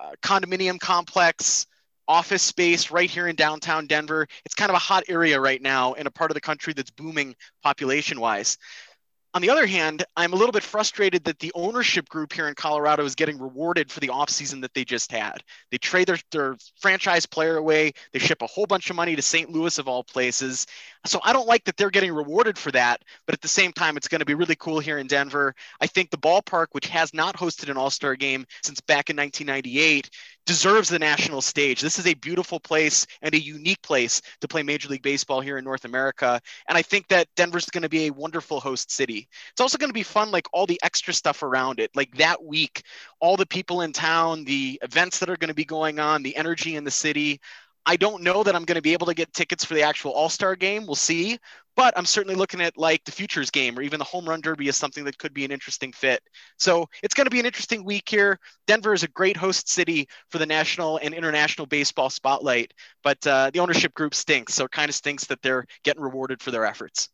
[0.00, 1.66] uh, condominium complex,
[2.08, 4.26] office space right here in downtown Denver.
[4.46, 6.90] It's kind of a hot area right now in a part of the country that's
[6.90, 8.56] booming population wise.
[9.34, 12.54] On the other hand, I'm a little bit frustrated that the ownership group here in
[12.54, 15.42] Colorado is getting rewarded for the offseason that they just had.
[15.72, 19.22] They trade their, their franchise player away, they ship a whole bunch of money to
[19.22, 19.50] St.
[19.50, 20.68] Louis, of all places.
[21.04, 23.96] So I don't like that they're getting rewarded for that, but at the same time,
[23.96, 25.52] it's going to be really cool here in Denver.
[25.80, 29.16] I think the ballpark, which has not hosted an All Star game since back in
[29.16, 30.10] 1998,
[30.46, 31.80] deserves the national stage.
[31.80, 35.58] This is a beautiful place and a unique place to play Major League Baseball here
[35.58, 36.40] in North America.
[36.68, 39.28] And I think that Denver's going to be a wonderful host city.
[39.50, 41.90] It's also going to be fun, like all the extra stuff around it.
[41.94, 42.82] Like that week,
[43.20, 46.36] all the people in town, the events that are going to be going on, the
[46.36, 47.40] energy in the city.
[47.86, 50.12] I don't know that I'm going to be able to get tickets for the actual
[50.12, 50.86] All Star game.
[50.86, 51.38] We'll see.
[51.76, 54.68] But I'm certainly looking at like the Futures game or even the Home Run Derby
[54.68, 56.22] as something that could be an interesting fit.
[56.58, 58.38] So it's going to be an interesting week here.
[58.66, 63.50] Denver is a great host city for the national and international baseball spotlight, but uh,
[63.52, 64.54] the ownership group stinks.
[64.54, 67.08] So it kind of stinks that they're getting rewarded for their efforts.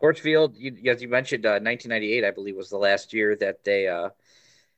[0.00, 3.62] Coors Field, you, as you mentioned, uh, 1998, I believe, was the last year that
[3.62, 4.08] they uh,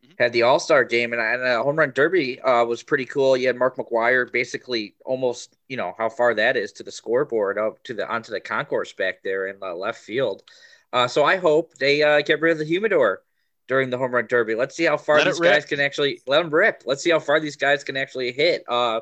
[0.05, 0.23] mm-hmm.
[0.23, 3.37] had the All Star game, and, and a home run derby uh, was pretty cool.
[3.37, 7.59] You had Mark McGwire basically almost, you know, how far that is to the scoreboard
[7.59, 10.43] up to the onto the concourse back there in the left field.
[10.93, 13.23] Uh, so I hope they uh, get rid of the humidor
[13.67, 14.55] during the home run derby.
[14.55, 16.83] Let's see how far let these guys can actually let them rip.
[16.87, 18.63] Let's see how far these guys can actually hit.
[18.69, 19.01] Uh,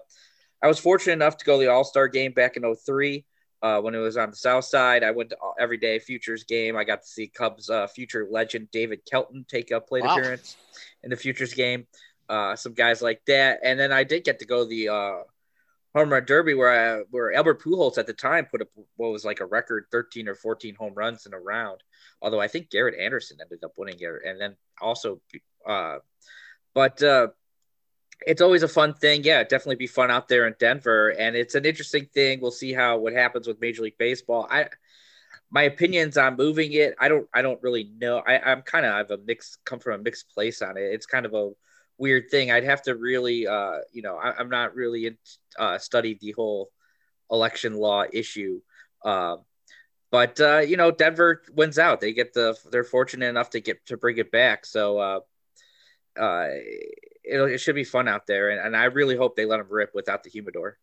[0.63, 3.25] I was fortunate enough to go to the All Star game back in 03.
[3.63, 5.05] uh, when it was on the south side.
[5.05, 6.77] I went to every day futures game.
[6.77, 10.17] I got to see Cubs uh, future legend David Kelton take a plate wow.
[10.17, 10.57] appearance
[11.03, 11.87] in the futures game.
[12.29, 15.19] Uh, some guys like that, and then I did get to go the uh,
[15.95, 19.25] home run derby where I, where Albert Pujols at the time put up what was
[19.25, 21.83] like a record 13 or 14 home runs in a round.
[22.23, 25.21] Although I think Garret Anderson ended up winning it, and then also,
[25.67, 25.99] uh,
[26.75, 27.29] but uh,
[28.27, 29.25] it's always a fun thing.
[29.25, 32.41] Yeah, definitely be fun out there in Denver, and it's an interesting thing.
[32.41, 34.47] We'll see how what happens with Major League Baseball.
[34.51, 34.69] I
[35.53, 38.19] my opinions on moving it, I don't I don't really know.
[38.27, 40.81] I, I'm kind of I have a mixed come from a mixed place on it.
[40.81, 41.51] It's kind of a
[41.99, 42.51] weird thing.
[42.51, 45.19] I'd have to really, uh, you know, I, am not really in,
[45.59, 46.71] uh, studied the whole
[47.31, 48.63] election law issue.
[49.05, 49.37] Uh,
[50.11, 52.01] but uh, you know, Denver wins out.
[52.01, 54.65] They get the they're fortunate enough to get to bring it back.
[54.65, 55.21] So uh,
[56.19, 56.47] uh,
[57.25, 59.95] it should be fun out there, and, and I really hope they let them rip
[59.95, 60.79] without the humidor.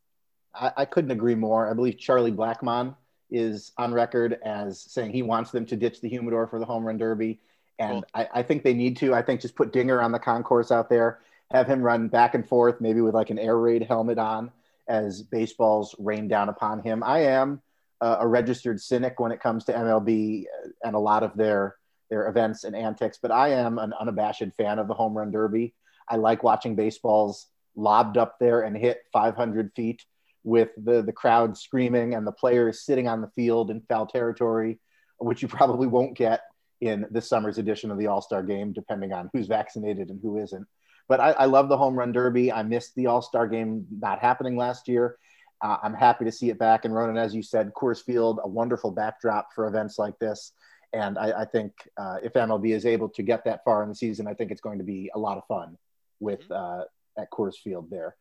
[0.53, 1.69] I, I couldn't agree more.
[1.69, 2.95] I believe Charlie Blackmon
[3.31, 6.83] is on record as saying he wants them to ditch the humidor for the home
[6.83, 7.39] run derby.
[7.77, 8.05] And cool.
[8.13, 9.13] I, I, think they need to.
[9.13, 11.19] I think just put Dinger on the concourse out there,
[11.51, 14.51] have him run back and forth, maybe with like an air raid helmet on
[14.87, 17.03] as baseballs rain down upon him.
[17.03, 17.61] I am
[18.01, 20.45] uh, a registered cynic when it comes to MLB
[20.83, 21.75] and a lot of their
[22.09, 25.75] their events and antics, but I am an unabashed fan of the home run derby.
[26.09, 30.03] I like watching baseballs lobbed up there and hit 500 feet
[30.43, 34.80] with the the crowd screaming and the players sitting on the field in foul territory,
[35.17, 36.41] which you probably won't get
[36.82, 40.38] in this summer's edition of the All Star game, depending on who's vaccinated and who
[40.38, 40.65] isn't.
[41.08, 42.52] But I, I love the home run derby.
[42.52, 45.17] I missed the All Star game not happening last year.
[45.62, 46.86] Uh, I'm happy to see it back.
[46.86, 50.54] And Ronan, as you said, Coors Field, a wonderful backdrop for events like this.
[50.93, 53.95] And I, I think uh, if MLB is able to get that far in the
[53.95, 55.78] season, I think it's going to be a lot of fun
[56.19, 56.82] with mm-hmm.
[56.82, 58.15] uh, at Coors Field there.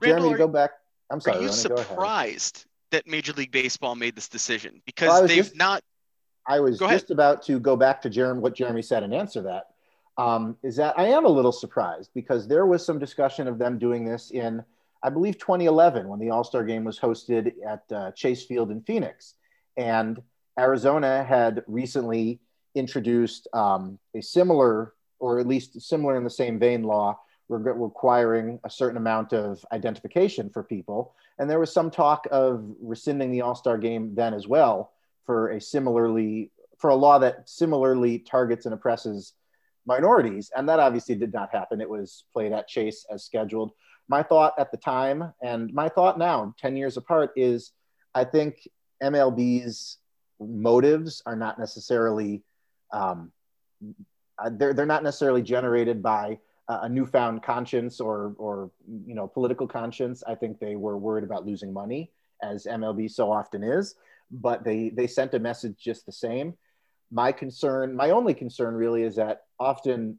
[0.00, 0.70] Randall, Jeremy, go back.
[1.12, 1.38] I'm sorry.
[1.38, 5.82] Are you surprised that Major League Baseball made this decision because well, they've just, not
[6.46, 9.68] I was just about to go back to Jeremy, what Jeremy said and answer that.
[10.18, 13.78] Um, is that I am a little surprised because there was some discussion of them
[13.78, 14.62] doing this in,
[15.02, 18.82] I believe, 2011 when the All Star game was hosted at uh, Chase Field in
[18.82, 19.34] Phoenix.
[19.76, 20.20] And
[20.58, 22.40] Arizona had recently
[22.74, 27.18] introduced um, a similar, or at least similar in the same vein, law
[27.58, 31.14] re- requiring a certain amount of identification for people.
[31.38, 34.92] And there was some talk of rescinding the All Star game then as well
[35.24, 39.34] for a similarly for a law that similarly targets and oppresses
[39.86, 40.50] minorities.
[40.54, 41.80] And that obviously did not happen.
[41.80, 43.72] It was played at chase as scheduled.
[44.08, 47.72] My thought at the time and my thought now 10 years apart is
[48.14, 48.68] i think
[49.02, 49.98] mlb's
[50.40, 52.42] motives are not necessarily
[52.92, 53.32] um,
[54.52, 56.38] they're, they're not necessarily generated by
[56.82, 58.70] a newfound conscience or or
[59.06, 62.10] you know political conscience i think they were worried about losing money
[62.42, 63.94] as mlb so often is
[64.32, 66.54] but they they sent a message just the same.
[67.10, 70.18] My concern, my only concern really is that often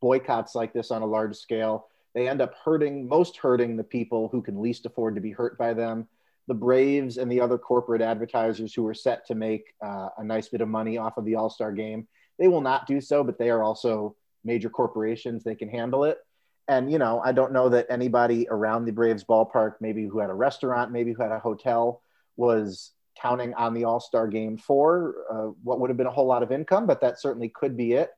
[0.00, 4.28] boycotts like this on a large scale, they end up hurting, most hurting the people
[4.28, 6.08] who can least afford to be hurt by them.
[6.46, 10.48] The Braves and the other corporate advertisers who are set to make uh, a nice
[10.48, 13.38] bit of money off of the All Star game, they will not do so, but
[13.38, 15.44] they are also major corporations.
[15.44, 16.18] They can handle it.
[16.66, 20.30] And, you know, I don't know that anybody around the Braves ballpark, maybe who had
[20.30, 22.00] a restaurant, maybe who had a hotel,
[22.36, 26.26] was counting on the All Star game for uh, what would have been a whole
[26.26, 28.10] lot of income, but that certainly could be it.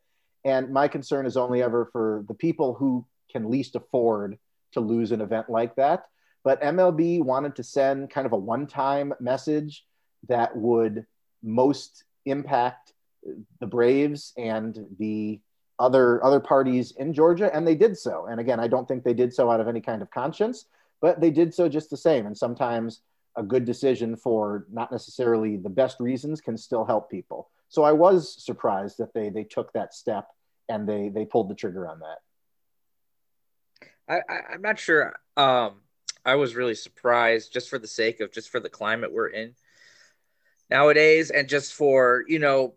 [0.45, 4.39] And my concern is only ever for the people who can least afford
[4.73, 6.07] to lose an event like that.
[6.45, 9.85] But MLB wanted to send kind of a one time message
[10.29, 11.05] that would
[11.43, 12.93] most impact
[13.59, 15.41] the Braves and the
[15.79, 18.27] other other parties in Georgia, and they did so.
[18.27, 20.67] And again, I don't think they did so out of any kind of conscience,
[21.01, 22.27] but they did so just the same.
[22.27, 23.01] And sometimes
[23.37, 27.51] a good decision for not necessarily the best reasons can still help people.
[27.69, 30.29] So I was surprised that they they took that step
[30.69, 32.19] and they they pulled the trigger on that.
[34.09, 35.15] I, am not sure.
[35.37, 35.81] Um,
[36.25, 39.55] I was really surprised just for the sake of just for the climate we're in
[40.71, 42.75] nowadays, and just for you know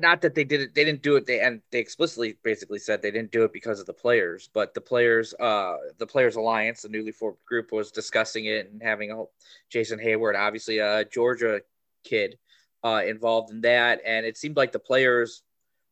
[0.00, 3.02] not that they did it they didn't do it they and they explicitly basically said
[3.02, 6.82] they didn't do it because of the players but the players uh the players alliance
[6.82, 9.24] the newly formed group was discussing it and having a
[9.70, 11.60] jason heyward obviously a georgia
[12.04, 12.38] kid
[12.84, 15.42] uh involved in that and it seemed like the players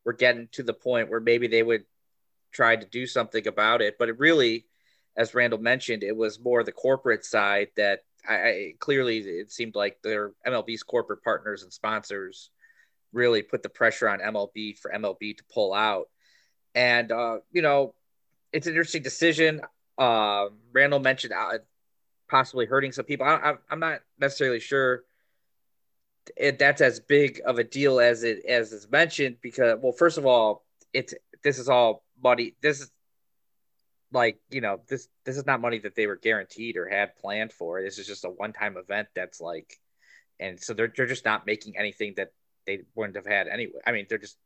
[0.04, 1.84] were getting to the point where maybe they would
[2.52, 4.64] try to do something about it but it really
[5.16, 9.74] as randall mentioned it was more the corporate side that I, I clearly it seemed
[9.74, 12.50] like their mlb's corporate partners and sponsors
[13.14, 16.08] really put the pressure on MLB for MLB to pull out.
[16.74, 17.94] And uh, you know,
[18.52, 19.60] it's an interesting decision.
[19.96, 21.58] Uh, Randall mentioned uh,
[22.28, 23.26] possibly hurting some people.
[23.26, 25.04] I, I'm not necessarily sure
[26.58, 30.26] that's as big of a deal as it as is mentioned because well, first of
[30.26, 32.54] all, it's this is all money.
[32.60, 32.90] This is
[34.12, 37.52] like you know this this is not money that they were guaranteed or had planned
[37.52, 37.82] for.
[37.82, 39.78] This is just a one time event that's like,
[40.40, 42.32] and so they're they're just not making anything that
[42.66, 43.80] they wouldn't have had anyway.
[43.86, 44.36] I mean, they're just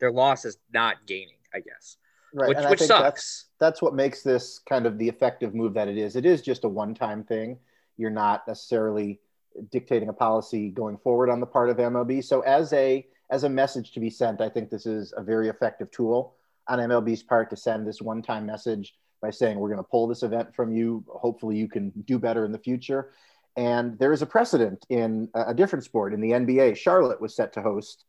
[0.00, 1.96] their loss is not gaining, I guess.
[2.32, 3.02] Right, which, and which I think sucks.
[3.02, 6.16] That's, that's what makes this kind of the effective move that it is.
[6.16, 7.58] It is just a one-time thing.
[7.96, 9.20] You're not necessarily
[9.70, 12.24] dictating a policy going forward on the part of MLB.
[12.24, 15.48] So as a as a message to be sent, I think this is a very
[15.48, 16.34] effective tool
[16.68, 20.22] on MLB's part to send this one-time message by saying we're going to pull this
[20.22, 21.04] event from you.
[21.08, 23.12] Hopefully, you can do better in the future.
[23.56, 26.76] And there is a precedent in a different sport in the NBA.
[26.76, 28.04] Charlotte was set to host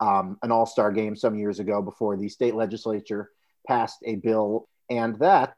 [0.00, 3.30] um, an All Star game some years ago before the state legislature
[3.66, 5.54] passed a bill, and that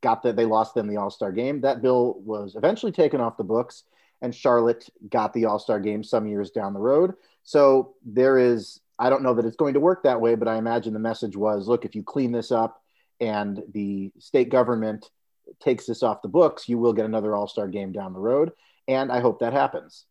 [0.00, 1.60] got that they lost them the All Star game.
[1.60, 3.84] That bill was eventually taken off the books,
[4.22, 7.14] and Charlotte got the All Star game some years down the road.
[7.42, 10.56] So there is, I don't know that it's going to work that way, but I
[10.56, 12.82] imagine the message was look, if you clean this up
[13.20, 15.10] and the state government
[15.60, 18.52] takes this off the books, you will get another All Star game down the road.
[18.86, 20.06] And I hope that happens.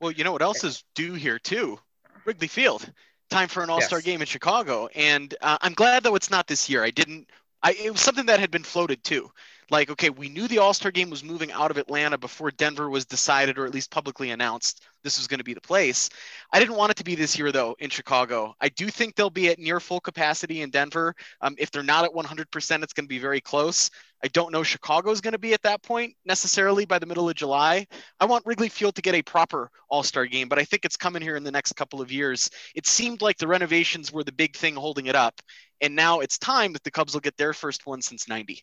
[0.00, 1.78] Well, you know what else is due here, too?
[2.24, 2.90] Wrigley Field.
[3.30, 4.06] Time for an All Star Yes.
[4.06, 4.88] game in Chicago.
[4.94, 6.82] And uh, I'm glad, though, it's not this year.
[6.82, 7.28] I didn't.
[7.62, 9.30] I, it was something that had been floated too.
[9.70, 12.90] Like, okay, we knew the All Star game was moving out of Atlanta before Denver
[12.90, 16.08] was decided or at least publicly announced this was going to be the place.
[16.52, 18.54] I didn't want it to be this year, though, in Chicago.
[18.60, 21.14] I do think they'll be at near full capacity in Denver.
[21.40, 23.90] Um, if they're not at 100%, it's going to be very close.
[24.24, 27.34] I don't know Chicago's going to be at that point necessarily by the middle of
[27.34, 27.86] July.
[28.20, 30.96] I want Wrigley Field to get a proper All Star game, but I think it's
[30.96, 32.48] coming here in the next couple of years.
[32.74, 35.40] It seemed like the renovations were the big thing holding it up.
[35.80, 38.62] And now it's time that the Cubs will get their first one since 90.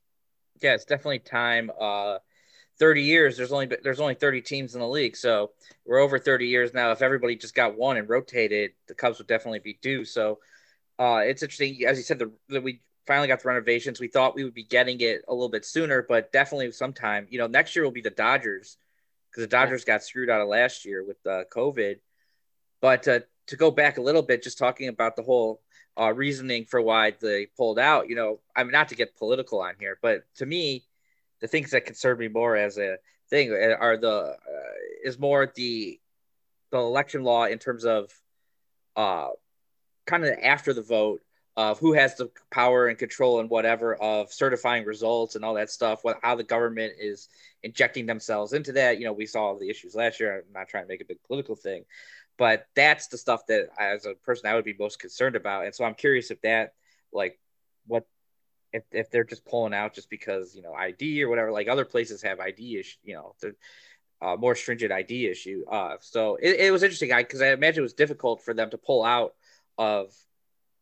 [0.62, 1.72] Yeah, it's definitely time.
[1.80, 2.18] Uh,
[2.80, 3.38] 30 years.
[3.38, 5.52] There's only there's only 30 teams in the league, so
[5.86, 6.92] we're over 30 years now.
[6.92, 10.06] If everybody just got one and rotated, the Cubs would definitely be due.
[10.06, 10.40] So
[10.98, 12.20] uh, it's interesting, as you said,
[12.50, 14.00] that we finally got the renovations.
[14.00, 17.28] We thought we would be getting it a little bit sooner, but definitely sometime.
[17.30, 18.78] You know, next year will be the Dodgers
[19.30, 21.98] because the Dodgers got screwed out of last year with uh, COVID.
[22.82, 25.62] But uh, to go back a little bit, just talking about the whole
[26.00, 28.10] uh, reasoning for why they pulled out.
[28.10, 30.86] You know, I mean, not to get political on here, but to me,
[31.42, 32.98] the things that concern me more as a
[33.30, 34.36] thing are the uh,
[35.04, 36.00] is more the
[36.72, 38.12] the election law in terms of
[38.96, 39.30] uh
[40.06, 41.22] kind of after the vote
[41.56, 45.70] of who has the power and control and whatever of certifying results and all that
[45.70, 47.30] stuff what how the government is
[47.64, 50.84] injecting themselves into that you know we saw the issues last year i'm not trying
[50.84, 51.84] to make a big political thing
[52.40, 55.76] but that's the stuff that as a person i would be most concerned about and
[55.76, 56.74] so i'm curious if that
[57.14, 57.38] like
[57.86, 58.08] what
[58.74, 61.86] if, if they're just pulling out just because you know ID or whatever, like other
[61.86, 63.56] places have ID issue, you know, the
[64.22, 65.64] uh, more stringent ID issue.
[65.70, 68.70] Uh, so it, it was interesting, because I, I imagine it was difficult for them
[68.72, 69.34] to pull out
[69.78, 70.14] of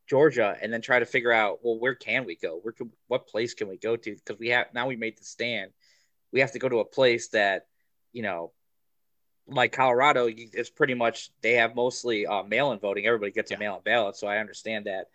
[0.07, 2.59] Georgia and then try to figure out, well, where can we go?
[2.61, 4.15] Where can, what place can we go to?
[4.15, 5.71] Because we have now we made the stand,
[6.31, 7.67] we have to go to a place that,
[8.11, 8.51] you know,
[9.47, 13.05] like Colorado, it's pretty much they have mostly uh, mail-in voting.
[13.05, 13.57] Everybody gets Yeah.
[13.57, 15.09] a mail-in ballot, so I understand that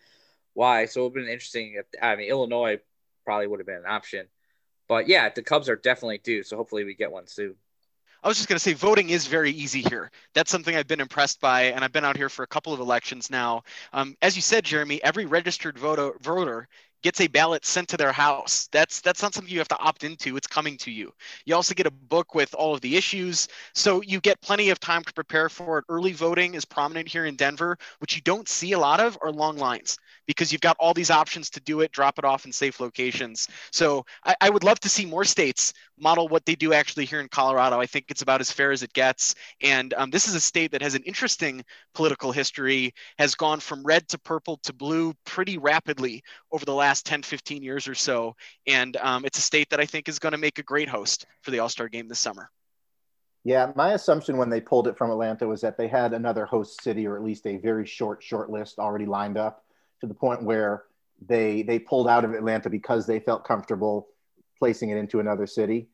[0.54, 0.86] why.
[0.86, 1.74] So it would have been interesting.
[1.78, 2.78] If, I mean, Illinois
[3.24, 4.26] probably would have been an option,
[4.88, 6.42] but yeah, the Cubs are definitely due.
[6.42, 7.56] So hopefully we get one soon.
[8.24, 10.10] I was just going to say voting is very easy here.
[10.32, 12.78] That's something I've been impressed by, and I've been out here for a couple of
[12.78, 13.64] elections now.
[13.92, 16.68] Um, as you said, Jeremy, every registered voter voter
[17.02, 18.68] gets a ballot sent to their house.
[18.72, 20.36] That's that's not something you have to opt into.
[20.36, 21.12] It's coming to you.
[21.44, 24.80] You also get a book with all of the issues, so you get plenty of
[24.80, 25.84] time to prepare for it.
[25.88, 29.32] Early voting is prominent here in Denver, which you don't see a lot of, are
[29.32, 32.52] long lines because you've got all these options to do it, drop it off in
[32.52, 33.48] safe locations.
[33.70, 37.20] So I, I would love to see more states model what they do actually here
[37.20, 37.80] in Colorado.
[37.80, 39.34] I think it's about as fair as it gets.
[39.62, 43.82] And um, this is a state that has an interesting political history, has gone from
[43.84, 48.34] red to purple to blue pretty rapidly over the last 10, 15 years or so.
[48.66, 51.26] And um, it's a state that I think is going to make a great host
[51.42, 52.50] for the All Star game this summer.
[53.44, 56.82] Yeah, my assumption when they pulled it from Atlanta was that they had another host
[56.82, 59.64] city or at least a very short, short list already lined up
[60.00, 60.84] to the point where
[61.26, 64.08] they they pulled out of Atlanta because they felt comfortable
[64.58, 65.88] placing it into another city.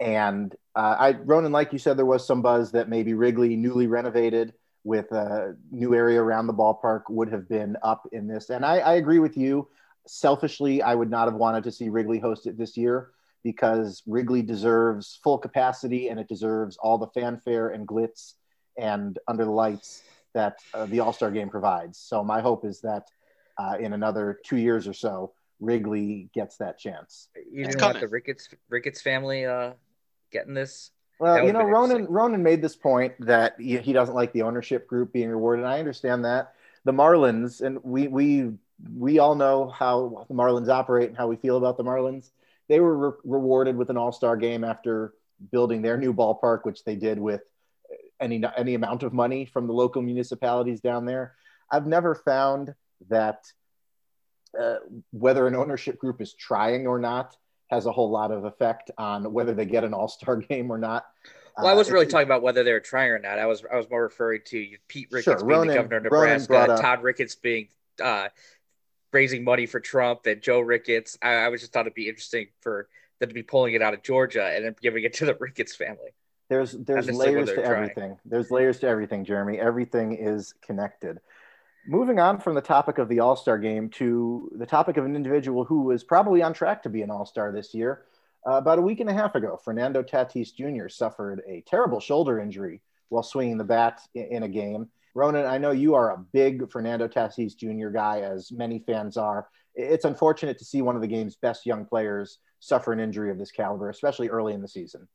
[0.00, 3.86] And uh, I, Ronan, like you said, there was some buzz that maybe Wrigley, newly
[3.86, 4.52] renovated
[4.84, 8.50] with a new area around the ballpark, would have been up in this.
[8.50, 9.68] And I, I agree with you.
[10.06, 13.10] Selfishly, I would not have wanted to see Wrigley host it this year
[13.42, 18.34] because Wrigley deserves full capacity and it deserves all the fanfare and glitz
[18.76, 20.02] and under the lights
[20.34, 21.98] that uh, the All Star game provides.
[21.98, 23.08] So my hope is that
[23.58, 27.28] uh, in another two years or so, Wrigley gets that chance.
[27.34, 28.00] You It's didn't want coming.
[28.02, 29.72] the Ricketts Ricketts family uh,
[30.36, 30.90] getting this.
[31.18, 35.12] Well, you know, Ronan Ronan made this point that he doesn't like the ownership group
[35.12, 35.64] being rewarded.
[35.64, 36.52] And I understand that.
[36.84, 38.52] The Marlins, and we we
[38.94, 42.30] we all know how the Marlins operate and how we feel about the Marlins.
[42.68, 45.14] They were re- rewarded with an All Star game after
[45.50, 47.42] building their new ballpark, which they did with
[48.20, 51.34] any any amount of money from the local municipalities down there.
[51.70, 52.74] I've never found
[53.08, 53.44] that
[54.58, 54.76] uh,
[55.12, 57.36] whether an ownership group is trying or not
[57.68, 60.78] has a whole lot of effect on whether they get an All Star game or
[60.78, 61.06] not.
[61.56, 63.38] Well, I wasn't uh, really talking about whether they're trying or not.
[63.38, 66.02] I was I was more referring to Pete Ricketts sure, being Ronan, the governor of
[66.04, 67.68] Nebraska, Todd Ricketts being
[68.02, 68.28] uh,
[69.12, 71.16] raising money for Trump, and Joe Ricketts.
[71.22, 72.88] I, I was just thought it'd be interesting for
[73.20, 75.74] them to be pulling it out of Georgia and then giving it to the Ricketts
[75.74, 76.10] family.
[76.48, 77.66] There's there's layers to trying.
[77.66, 78.18] everything.
[78.24, 79.58] There's layers to everything, Jeremy.
[79.58, 81.18] Everything is connected.
[81.88, 85.14] Moving on from the topic of the All Star game to the topic of an
[85.14, 88.06] individual who was probably on track to be an All Star this year.
[88.44, 90.88] Uh, about a week and a half ago, Fernando Tatis Jr.
[90.88, 94.88] suffered a terrible shoulder injury while swinging the bat in, in a game.
[95.14, 97.90] Ronan, I know you are a big Fernando Tatis Jr.
[97.90, 99.46] guy, as many fans are.
[99.76, 103.38] It's unfortunate to see one of the game's best young players suffer an injury of
[103.38, 105.06] this caliber, especially early in the season.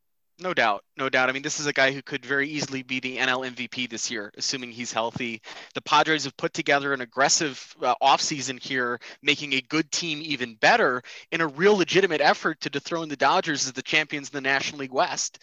[0.42, 1.30] No doubt, no doubt.
[1.30, 4.10] I mean, this is a guy who could very easily be the NL MVP this
[4.10, 5.39] year, assuming he's healthy.
[5.76, 10.56] The Padres have put together an aggressive uh, offseason here, making a good team even
[10.56, 14.42] better in a real legitimate effort to dethrone the Dodgers as the champions in the
[14.42, 15.38] National League West.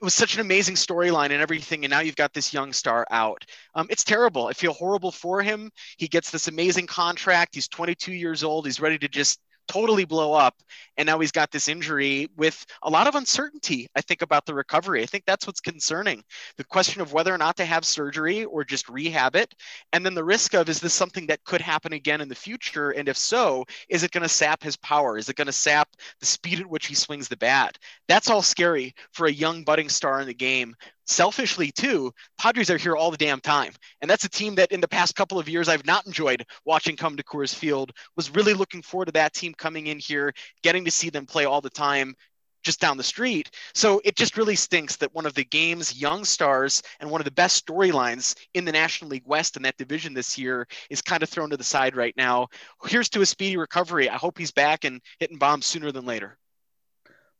[0.00, 3.06] It was such an amazing storyline and everything, and now you've got this young star
[3.12, 3.44] out.
[3.76, 4.48] Um, it's terrible.
[4.48, 5.70] I feel horrible for him.
[5.96, 7.54] He gets this amazing contract.
[7.54, 8.66] He's 22 years old.
[8.66, 9.38] He's ready to just
[9.70, 10.56] totally blow up.
[10.96, 14.54] And now he's got this injury with a lot of uncertainty, I think, about the
[14.54, 15.02] recovery.
[15.02, 16.24] I think that's what's concerning.
[16.56, 19.54] The question of whether or not to have surgery or just rehab it.
[19.92, 22.90] And then the risk of is this something that could happen again in the future?
[22.90, 25.16] And if so, is it going to sap his power?
[25.16, 27.78] Is it going to sap the speed at which he swings the bat?
[28.08, 30.74] That's all scary for a young budding star in the game
[31.10, 33.72] selfishly too, Padres are here all the damn time.
[34.00, 36.96] And that's a team that in the past couple of years I've not enjoyed watching
[36.96, 37.92] come to Coors Field.
[38.16, 40.32] Was really looking forward to that team coming in here,
[40.62, 42.14] getting to see them play all the time
[42.62, 43.50] just down the street.
[43.74, 47.24] So it just really stinks that one of the game's young stars and one of
[47.24, 51.22] the best storylines in the National League West in that division this year is kind
[51.22, 52.48] of thrown to the side right now.
[52.84, 54.08] Here's to a speedy recovery.
[54.08, 56.36] I hope he's back and hitting bombs sooner than later.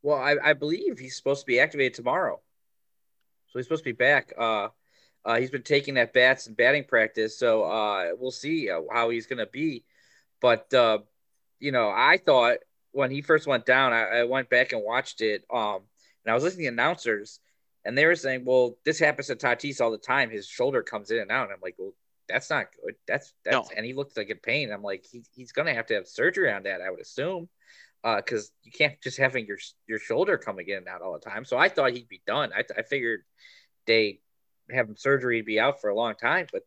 [0.03, 2.41] Well, I, I believe he's supposed to be activated tomorrow.
[3.51, 4.33] So he's supposed to be back.
[4.39, 4.69] Uh,
[5.25, 9.11] uh, he's been taking that bats and batting practice, so uh, we'll see uh, how
[9.11, 9.85] he's going to be.
[10.41, 10.99] But uh,
[11.59, 12.59] you know, I thought
[12.93, 15.81] when he first went down, I, I went back and watched it, um,
[16.25, 17.41] and I was listening to the announcers,
[17.85, 20.31] and they were saying, "Well, this happens to Tatis all the time.
[20.31, 21.93] His shoulder comes in and out." And I'm like, "Well,
[22.29, 22.95] that's not good.
[23.07, 23.77] That's that's." No.
[23.77, 24.73] And he looked like in pain.
[24.73, 27.49] I'm like, he, "He's going to have to have surgery on that, I would assume."
[28.03, 31.19] Because uh, you can't just having your your shoulder coming in and out all the
[31.19, 31.45] time.
[31.45, 32.51] So I thought he'd be done.
[32.55, 33.21] I, I figured
[33.87, 34.21] they
[34.71, 36.63] have him surgery be out for a long time, but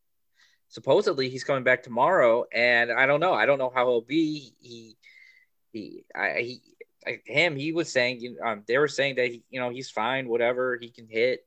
[0.70, 3.34] supposedly he's coming back tomorrow, and I don't know.
[3.34, 4.54] I don't know how he'll be.
[4.60, 4.98] He
[5.72, 6.62] he I, he
[7.26, 10.28] him he was saying you um, they were saying that he, you know he's fine,
[10.28, 11.46] whatever he can hit.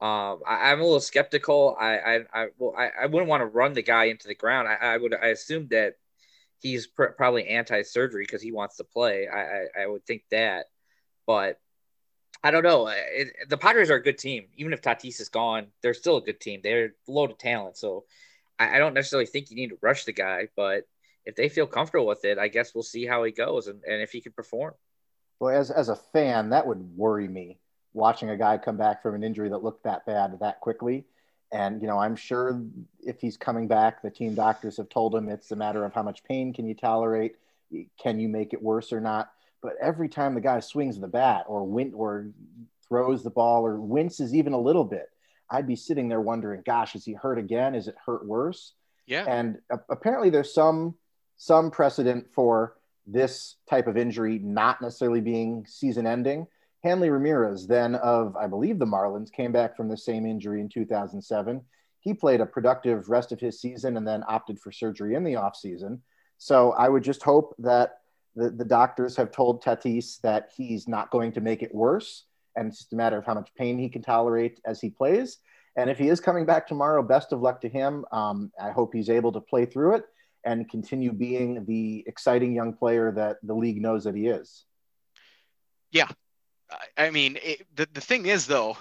[0.00, 1.76] Um, I, am a little skeptical.
[1.78, 4.68] I I I well I, I wouldn't want to run the guy into the ground.
[4.68, 5.94] I, I would I assume that
[6.62, 9.28] he's pr- probably anti-surgery because he wants to play.
[9.28, 10.66] I, I, I would think that,
[11.26, 11.60] but
[12.42, 12.86] I don't know.
[12.88, 14.46] It, the Padres are a good team.
[14.56, 16.60] Even if Tatis is gone, they're still a good team.
[16.62, 18.04] They're loaded talent, so
[18.58, 20.48] I, I don't necessarily think you need to rush the guy.
[20.56, 20.84] But
[21.24, 24.00] if they feel comfortable with it, I guess we'll see how he goes and, and
[24.00, 24.74] if he can perform.
[25.38, 27.58] Well, as as a fan, that would worry me
[27.94, 31.04] watching a guy come back from an injury that looked that bad that quickly.
[31.52, 32.62] And you know, I'm sure
[33.00, 36.02] if he's coming back, the team doctors have told him it's a matter of how
[36.02, 37.36] much pain can you tolerate,
[38.02, 39.30] can you make it worse or not.
[39.62, 42.30] But every time the guy swings the bat or win or
[42.88, 45.08] throws the ball or winces even a little bit,
[45.50, 47.74] I'd be sitting there wondering, gosh, is he hurt again?
[47.74, 48.72] Is it hurt worse?
[49.06, 49.24] Yeah.
[49.28, 49.58] And
[49.90, 50.94] apparently, there's some
[51.36, 52.76] some precedent for
[53.06, 56.46] this type of injury not necessarily being season ending.
[56.82, 60.68] Hanley Ramirez, then of, I believe, the Marlins, came back from the same injury in
[60.68, 61.62] 2007.
[62.00, 65.34] He played a productive rest of his season and then opted for surgery in the
[65.34, 66.00] offseason.
[66.38, 67.98] So I would just hope that
[68.34, 72.24] the, the doctors have told Tatis that he's not going to make it worse.
[72.56, 75.38] And it's just a matter of how much pain he can tolerate as he plays.
[75.76, 78.04] And if he is coming back tomorrow, best of luck to him.
[78.10, 80.04] Um, I hope he's able to play through it
[80.44, 84.64] and continue being the exciting young player that the league knows that he is.
[85.92, 86.08] Yeah,
[86.96, 88.76] I mean, it, the the thing is though,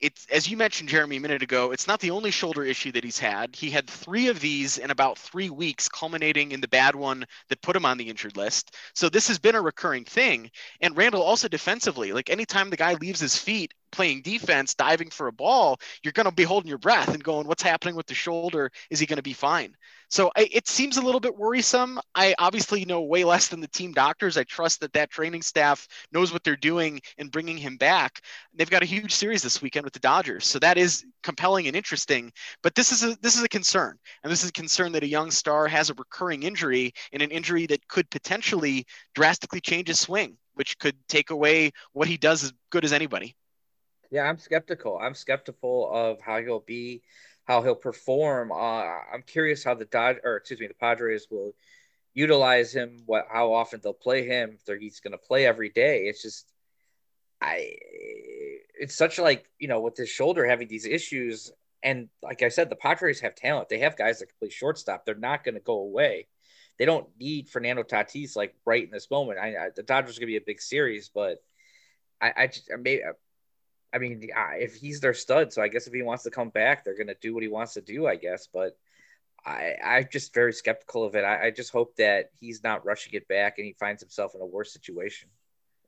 [0.00, 3.04] it's as you mentioned, Jeremy, a minute ago, it's not the only shoulder issue that
[3.04, 3.54] he's had.
[3.54, 7.62] He had three of these in about three weeks, culminating in the bad one that
[7.62, 8.74] put him on the injured list.
[8.94, 10.50] So this has been a recurring thing.
[10.80, 15.28] And Randall also defensively, like anytime the guy leaves his feet, playing defense, diving for
[15.28, 18.14] a ball, you're going to be holding your breath and going, what's happening with the
[18.14, 18.70] shoulder?
[18.90, 19.76] Is he going to be fine?
[20.12, 21.98] So I, it seems a little bit worrisome.
[22.14, 24.36] I obviously know way less than the team doctors.
[24.36, 28.20] I trust that that training staff knows what they're doing in bringing him back.
[28.52, 31.74] They've got a huge series this weekend with the Dodgers, so that is compelling and
[31.74, 32.30] interesting.
[32.62, 35.08] But this is a this is a concern, and this is a concern that a
[35.08, 38.84] young star has a recurring injury and an injury that could potentially
[39.14, 43.34] drastically change his swing, which could take away what he does as good as anybody.
[44.12, 44.98] Yeah, I'm skeptical.
[44.98, 47.02] I'm skeptical of how he'll be
[47.44, 48.52] how he'll perform.
[48.52, 48.54] Uh,
[49.12, 51.54] I'm curious how the Dodge or excuse me, the Padres will
[52.12, 53.02] utilize him.
[53.06, 54.58] What how often they'll play him?
[54.66, 56.04] If he's going to play every day.
[56.08, 56.52] It's just
[57.40, 57.76] I.
[58.78, 61.50] It's such like you know with his shoulder having these issues,
[61.82, 63.70] and like I said, the Padres have talent.
[63.70, 65.06] They have guys that can play shortstop.
[65.06, 66.26] They're not going to go away.
[66.78, 69.38] They don't need Fernando Tatis like right in this moment.
[69.38, 71.42] I, I the Dodgers going to be a big series, but
[72.20, 73.00] I, I just I may
[73.92, 74.28] I mean,
[74.58, 77.08] if he's their stud, so I guess if he wants to come back, they're going
[77.08, 78.48] to do what he wants to do, I guess.
[78.52, 78.76] But
[79.44, 81.24] I, I'm just very skeptical of it.
[81.24, 84.40] I, I just hope that he's not rushing it back and he finds himself in
[84.40, 85.28] a worse situation.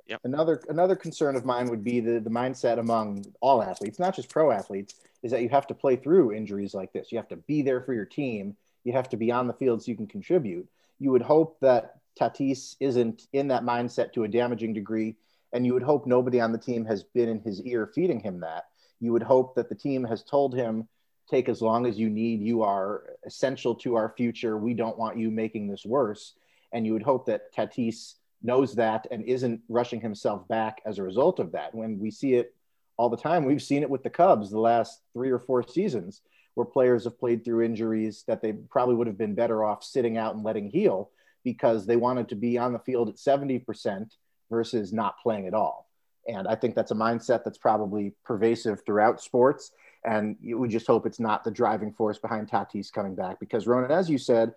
[0.07, 0.20] Yep.
[0.24, 4.28] Another another concern of mine would be the, the mindset among all athletes, not just
[4.28, 7.11] pro athletes, is that you have to play through injuries like this.
[7.11, 8.55] You have to be there for your team.
[8.84, 10.68] You have to be on the field so you can contribute.
[10.98, 15.16] You would hope that Tatis isn't in that mindset to a damaging degree
[15.55, 18.40] and you would hope nobody on the team has been in his ear feeding him
[18.40, 18.64] that.
[19.00, 20.88] You would hope that the team has told him,
[21.30, 22.42] take as long as you need.
[22.42, 24.59] You are essential to our future.
[24.59, 26.34] We don't want you making this worse.
[26.72, 31.05] And you would hope that Tatis knows that and isn't rushing himself back as a
[31.05, 31.72] result of that.
[31.72, 32.55] When we see it
[32.96, 36.20] all the time, we've seen it with the Cubs the last three or four seasons
[36.55, 40.18] where players have played through injuries that they probably would have been better off sitting
[40.18, 41.11] out and letting heal
[41.44, 44.11] because they wanted to be on the field at 70%
[44.51, 45.88] versus not playing at all.
[46.26, 49.72] And I think that's a mindset that's probably pervasive throughout sports.
[50.05, 53.40] And we just hope it's not the driving force behind Tatis coming back.
[53.40, 54.55] Because, Ronan, as you said,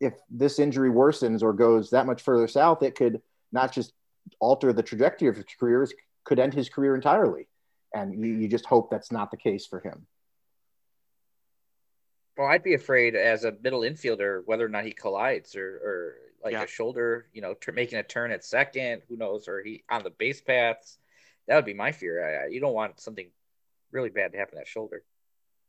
[0.00, 3.20] if this injury worsens or goes that much further south, it could
[3.52, 3.92] not just
[4.40, 5.86] alter the trajectory of his career,
[6.24, 7.48] could end his career entirely.
[7.94, 10.06] And you, you just hope that's not the case for him.
[12.36, 16.14] Well, I'd be afraid as a middle infielder whether or not he collides or, or
[16.44, 16.62] like yeah.
[16.62, 20.02] a shoulder, you know, t- making a turn at second, who knows, or he on
[20.02, 20.98] the base paths.
[21.48, 22.44] That would be my fear.
[22.44, 23.28] I, you don't want something
[23.90, 25.02] really bad to happen to that shoulder.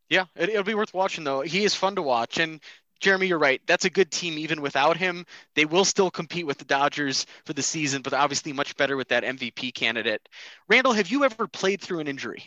[0.10, 1.42] Yeah, it, will be worth watching though.
[1.42, 2.60] He is fun to watch, and
[3.00, 3.62] Jeremy, you're right.
[3.68, 5.26] That's a good team even without him.
[5.56, 9.10] They will still compete with the Dodgers for the season, but obviously much better with
[9.10, 10.28] that MVP candidate.
[10.68, 12.44] Randall, have you ever played through an injury?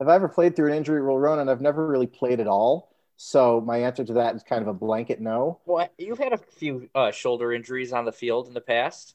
[0.00, 1.02] Have I ever played through an injury?
[1.02, 2.91] Well, Ronan, I've never really played at all.
[3.16, 5.60] So my answer to that is kind of a blanket no.
[5.64, 9.14] Well, you've had a few uh, shoulder injuries on the field in the past.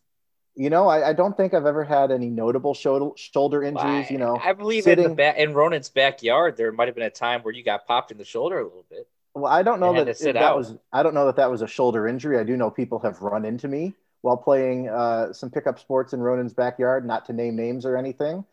[0.55, 3.83] You know, I, I, don't think I've ever had any notable shoulder shoulder injuries.
[3.83, 5.05] Well, you know, I believe sitting...
[5.05, 7.85] in the ba- in Ronan's backyard, there might have been a time where you got
[7.85, 9.07] popped in the shoulder a little bit.
[9.35, 10.57] Well, I don't know that that out.
[10.57, 10.73] was.
[10.91, 12.39] I don't know that that was a shoulder injury.
[12.39, 16.21] I do know people have run into me while playing uh, some pickup sports in
[16.21, 17.05] Ronan's backyard.
[17.05, 18.43] Not to name names or anything,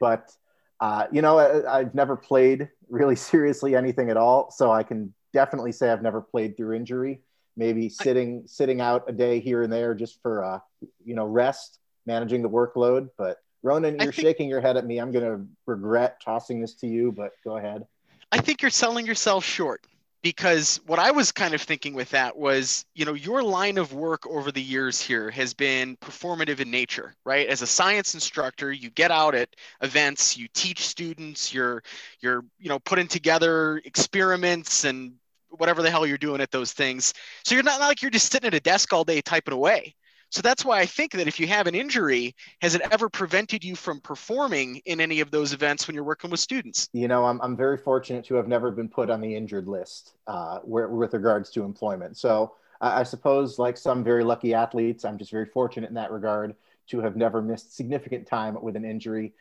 [0.00, 0.34] but
[0.82, 5.14] uh, you know, I, I've never played really seriously anything at all, so I can
[5.32, 7.20] definitely say I've never played through injury.
[7.56, 10.58] Maybe sitting sitting out a day here and there just for uh,
[11.04, 13.10] you know rest, managing the workload.
[13.16, 14.98] But Ronan, you're think, shaking your head at me.
[14.98, 17.86] I'm going to regret tossing this to you, but go ahead.
[18.32, 19.86] I think you're selling yourself short
[20.22, 23.92] because what I was kind of thinking with that was, you know, your line of
[23.92, 27.48] work over the years here has been performative in nature, right?
[27.48, 29.48] As a science instructor, you get out at
[29.80, 31.82] events, you teach students, you're
[32.20, 35.14] you're, you know, putting together experiments and
[35.50, 37.12] whatever the hell you're doing at those things.
[37.44, 39.94] So you're not, not like you're just sitting at a desk all day typing away.
[40.32, 43.62] So that's why I think that if you have an injury, has it ever prevented
[43.62, 46.88] you from performing in any of those events when you're working with students?
[46.94, 50.14] You know, I'm, I'm very fortunate to have never been put on the injured list
[50.26, 52.16] uh, where, with regards to employment.
[52.16, 56.10] So I, I suppose, like some very lucky athletes, I'm just very fortunate in that
[56.10, 56.54] regard
[56.88, 59.34] to have never missed significant time with an injury.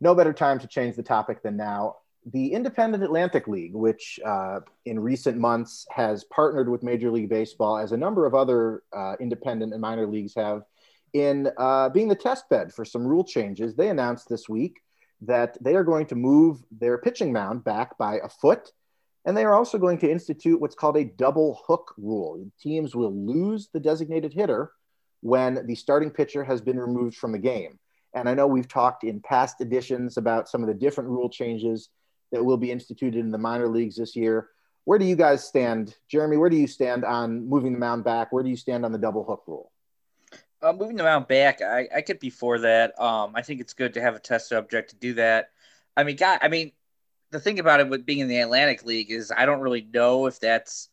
[0.00, 4.60] No better time to change the topic than now the Independent Atlantic League, which uh,
[4.84, 9.14] in recent months has partnered with Major League Baseball, as a number of other uh,
[9.20, 10.62] independent and minor leagues have,
[11.12, 14.80] in uh, being the test bed for some rule changes, they announced this week
[15.22, 18.70] that they are going to move their pitching mound back by a foot.
[19.24, 22.44] And they are also going to institute what's called a double hook rule.
[22.60, 24.72] Teams will lose the designated hitter
[25.20, 27.78] when the starting pitcher has been removed from the game.
[28.14, 31.90] And I know we've talked in past editions about some of the different rule changes
[32.32, 34.48] that will be instituted in the minor leagues this year.
[34.84, 36.36] Where do you guys stand, Jeremy?
[36.36, 38.32] Where do you stand on moving the mound back?
[38.32, 39.70] Where do you stand on the double hook rule?
[40.60, 42.98] Uh, moving the mound back, I, I could be for that.
[43.00, 45.50] Um, I think it's good to have a test subject to do that.
[45.96, 46.72] I mean, God, I mean,
[47.30, 50.26] the thing about it with being in the Atlantic League is I don't really know
[50.26, 50.88] if that's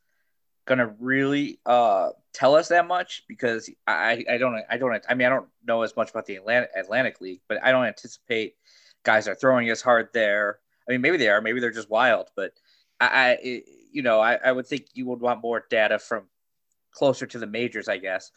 [0.65, 5.13] going to really uh, tell us that much because I, I don't I don't I
[5.13, 8.55] mean I don't know as much about the Atlantic, Atlantic League, but I don't anticipate
[9.03, 10.59] guys are throwing as hard there.
[10.87, 12.53] I mean, maybe they are, maybe they're just wild, but
[12.99, 13.61] I, I
[13.91, 16.23] you know I, I would think you would want more data from
[16.91, 18.31] closer to the majors, I guess.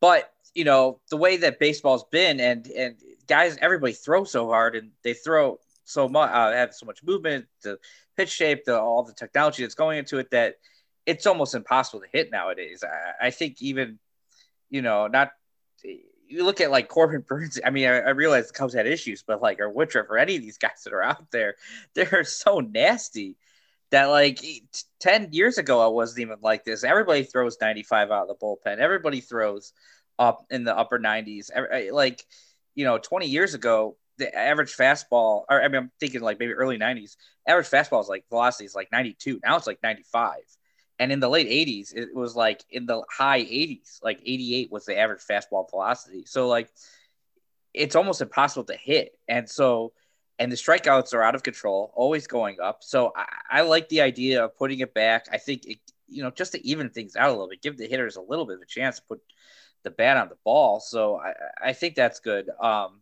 [0.00, 2.96] But you know the way that baseball's been, and and
[3.26, 7.46] guys, everybody throws so hard, and they throw so much, uh, have so much movement,
[7.62, 7.78] the
[8.16, 10.56] pitch shape, the all the technology that's going into it that
[11.06, 12.84] it's almost impossible to hit nowadays.
[12.84, 13.98] I, I think even,
[14.70, 15.32] you know, not
[16.32, 17.60] you look at like Corbin Burnes.
[17.64, 20.36] I mean, I, I realize the Cubs had issues, but like or Woodruff or any
[20.36, 21.56] of these guys that are out there,
[21.94, 23.36] they're so nasty
[23.90, 24.40] that like
[25.00, 26.84] 10 years ago I wasn't even like this.
[26.84, 28.78] Everybody throws 95 out of the bullpen.
[28.78, 29.72] Everybody throws
[30.18, 31.50] up in the upper 90s.
[31.92, 32.24] Like,
[32.74, 36.52] you know, 20 years ago, the average fastball, or I mean, I'm thinking like maybe
[36.52, 37.16] early 90s,
[37.46, 39.40] average fastball is like velocity is like 92.
[39.44, 40.38] Now it's like 95.
[41.02, 44.84] And in the late 80s, it was like in the high 80s, like 88 was
[44.84, 46.22] the average fastball velocity.
[46.26, 46.70] So, like,
[47.74, 49.18] it's almost impossible to hit.
[49.26, 49.94] And so,
[50.38, 52.84] and the strikeouts are out of control, always going up.
[52.84, 55.26] So, I, I like the idea of putting it back.
[55.32, 57.88] I think, it, you know, just to even things out a little bit, give the
[57.88, 59.20] hitters a little bit of a chance to put
[59.82, 60.78] the bat on the ball.
[60.78, 61.32] So, I,
[61.70, 62.48] I think that's good.
[62.60, 63.00] Um,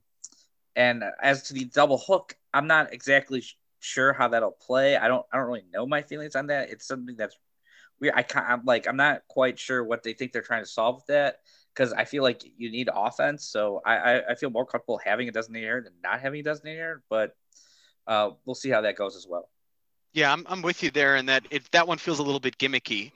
[0.74, 3.44] and as to the double hook, I'm not exactly
[3.78, 4.96] sure how that'll play.
[4.96, 6.70] I don't I don't really know my feelings on that.
[6.70, 7.36] It's something that's
[8.00, 10.70] we I can't I'm like I'm not quite sure what they think they're trying to
[10.70, 11.36] solve with that
[11.74, 13.44] because I feel like you need offense.
[13.44, 16.96] So I, I, I feel more comfortable having a designator than not having a designator,
[17.08, 17.36] but
[18.06, 19.48] uh, we'll see how that goes as well.
[20.12, 22.58] Yeah, I'm, I'm with you there, and that if that one feels a little bit
[22.58, 23.12] gimmicky.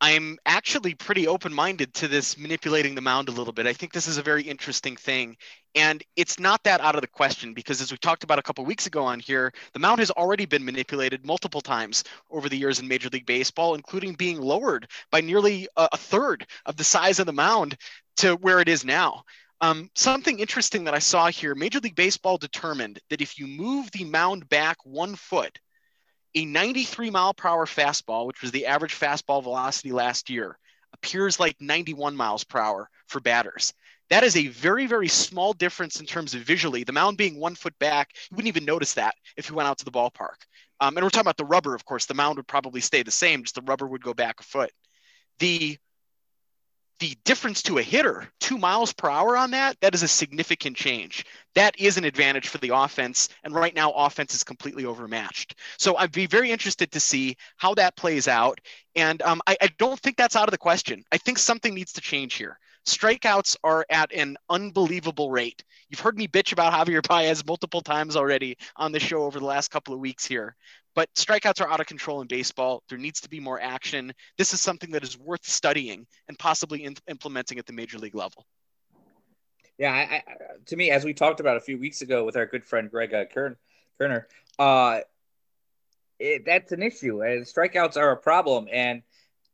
[0.00, 3.66] I'm actually pretty open minded to this manipulating the mound a little bit.
[3.66, 5.36] I think this is a very interesting thing.
[5.74, 8.64] And it's not that out of the question because, as we talked about a couple
[8.64, 12.80] weeks ago on here, the mound has already been manipulated multiple times over the years
[12.80, 17.26] in Major League Baseball, including being lowered by nearly a, third of the size of
[17.26, 17.76] the mound
[18.18, 19.24] to where it is now.
[19.60, 23.90] Um, something interesting that I saw here Major League Baseball determined that if you move
[23.92, 25.58] the mound back one foot,
[26.34, 30.58] a 93 mile per hour fastball, which was the average fastball velocity last year,
[30.92, 33.72] appears like 91 miles per hour for batters.
[34.10, 36.84] That is a very, very small difference in terms of visually.
[36.84, 39.78] The mound being one foot back, you wouldn't even notice that if you went out
[39.78, 40.44] to the ballpark.
[40.80, 42.06] Um, and we're talking about the rubber, of course.
[42.06, 44.70] The mound would probably stay the same, just the rubber would go back a foot.
[45.38, 45.78] The
[47.00, 50.76] the difference to a hitter, two miles per hour on that, that is a significant
[50.76, 51.24] change.
[51.54, 53.28] That is an advantage for the offense.
[53.42, 55.56] And right now, offense is completely overmatched.
[55.78, 58.60] So I'd be very interested to see how that plays out.
[58.94, 61.04] And um, I, I don't think that's out of the question.
[61.10, 62.58] I think something needs to change here.
[62.86, 65.64] Strikeouts are at an unbelievable rate.
[65.88, 69.46] You've heard me bitch about Javier Baez multiple times already on the show over the
[69.46, 70.54] last couple of weeks here.
[70.94, 72.82] But strikeouts are out of control in baseball.
[72.88, 74.12] There needs to be more action.
[74.38, 78.14] This is something that is worth studying and possibly in- implementing at the major league
[78.14, 78.46] level.
[79.76, 80.22] Yeah, I, I,
[80.66, 83.12] to me, as we talked about a few weeks ago with our good friend Greg
[83.12, 83.56] uh, Kern,
[83.98, 84.28] Kerner,
[84.58, 85.00] uh,
[86.20, 87.22] it, that's an issue.
[87.22, 89.02] And strikeouts are a problem, and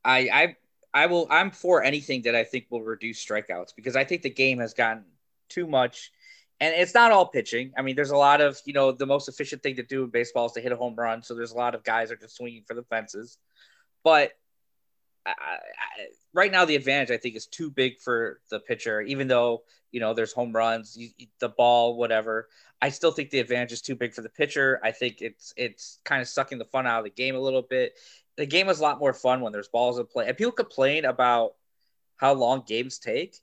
[0.05, 0.57] I, I,
[0.93, 1.27] I will.
[1.31, 4.75] I'm for anything that I think will reduce strikeouts because I think the game has
[4.75, 5.05] gotten
[5.49, 6.13] too much
[6.61, 7.73] and it's not all pitching.
[7.77, 10.11] I mean, there's a lot of you know the most efficient thing to do in
[10.11, 11.23] baseball is to hit a home run.
[11.23, 13.39] So there's a lot of guys are just swinging for the fences,
[14.05, 14.33] but
[15.27, 19.01] I, I, right now the advantage I think is too big for the pitcher.
[19.01, 22.49] Even though you know there's home runs, you, the ball, whatever.
[22.83, 24.81] I still think the advantage is too big for the pitcher.
[24.83, 27.63] I think it's it's kind of sucking the fun out of the game a little
[27.63, 27.95] bit.
[28.37, 30.27] The game is a lot more fun when there's balls in play.
[30.27, 31.55] And people complain about
[32.17, 33.37] how long games take.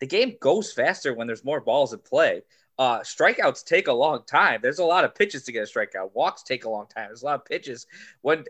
[0.00, 2.42] The game goes faster when there's more balls in play.
[2.78, 4.60] Uh, strikeouts take a long time.
[4.62, 6.10] There's a lot of pitches to get a strikeout.
[6.14, 7.08] Walks take a long time.
[7.08, 7.86] There's a lot of pitches.
[8.22, 8.44] When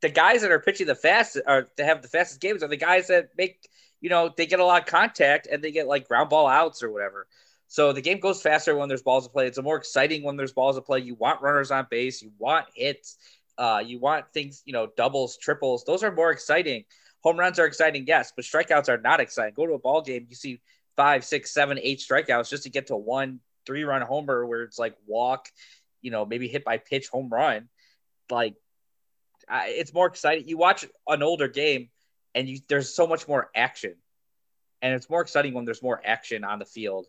[0.00, 2.76] the guys that are pitching the fastest or to have the fastest games are the
[2.76, 3.68] guys that make,
[4.00, 6.82] you know, they get a lot of contact and they get like ground ball outs
[6.82, 7.26] or whatever.
[7.68, 9.46] So the game goes faster when there's balls to play.
[9.46, 11.00] It's a more exciting when there's balls to play.
[11.00, 12.22] You want runners on base.
[12.22, 13.18] You want hits.
[13.58, 15.84] Uh, you want things, you know, doubles, triples.
[15.84, 16.84] Those are more exciting.
[17.22, 19.54] Home runs are exciting, yes, but strikeouts are not exciting.
[19.54, 20.60] Go to a ball game, you see
[20.96, 24.78] five, six, seven, eight strikeouts just to get to one three run homer where it's
[24.78, 25.48] like walk,
[26.00, 27.68] you know, maybe hit by pitch home run.
[28.30, 28.54] Like
[29.48, 30.48] I, it's more exciting.
[30.48, 31.90] You watch an older game
[32.34, 33.94] and you there's so much more action.
[34.82, 37.06] And it's more exciting when there's more action on the field.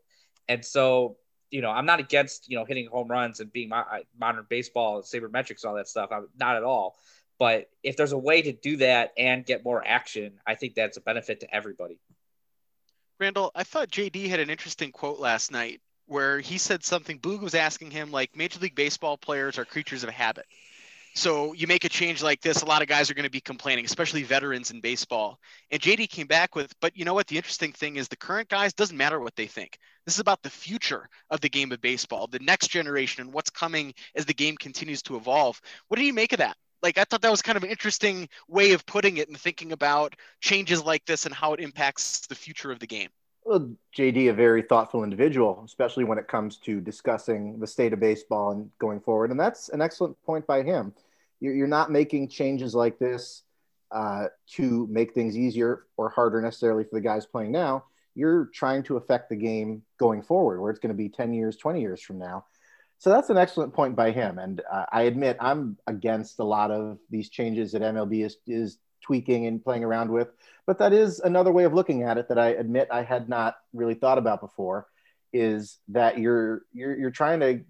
[0.48, 1.18] And so
[1.50, 5.02] you know, I'm not against you know hitting home runs and being my, modern baseball,
[5.02, 6.10] sabermetrics, all that stuff.
[6.12, 6.98] I'm not at all.
[7.40, 10.98] But if there's a way to do that and get more action, I think that's
[10.98, 12.00] a benefit to everybody.
[13.20, 17.20] Randall, I thought JD had an interesting quote last night where he said something.
[17.20, 20.46] Boog was asking him like, Major League Baseball players are creatures of habit.
[21.16, 23.42] So you make a change like this, a lot of guys are going to be
[23.42, 25.40] complaining, especially veterans in baseball.
[25.72, 27.26] And JD came back with, but you know what?
[27.26, 29.80] The interesting thing is the current guys doesn't matter what they think.
[30.06, 33.50] This is about the future of the game of baseball, the next generation, and what's
[33.50, 35.60] coming as the game continues to evolve.
[35.88, 36.56] What do you make of that?
[36.84, 39.72] Like I thought that was kind of an interesting way of putting it and thinking
[39.72, 43.10] about changes like this and how it impacts the future of the game.
[43.44, 48.00] Well, JD, a very thoughtful individual, especially when it comes to discussing the state of
[48.00, 49.32] baseball and going forward.
[49.32, 50.94] And that's an excellent point by him
[51.40, 53.44] you're not making changes like this
[53.92, 57.86] uh, to make things easier or harder necessarily for the guys playing now.
[58.16, 61.56] You're trying to affect the game going forward, where it's going to be 10 years,
[61.58, 62.46] 20 years from now.
[63.00, 64.40] So that's an excellent point by him.
[64.40, 68.80] And uh, I admit I'm against a lot of these changes that MLB is, is
[69.04, 70.30] tweaking and playing around with.
[70.66, 73.56] But that is another way of looking at it that I admit I had not
[73.74, 74.88] really thought about before
[75.32, 77.62] is that you're, you're, you're trying to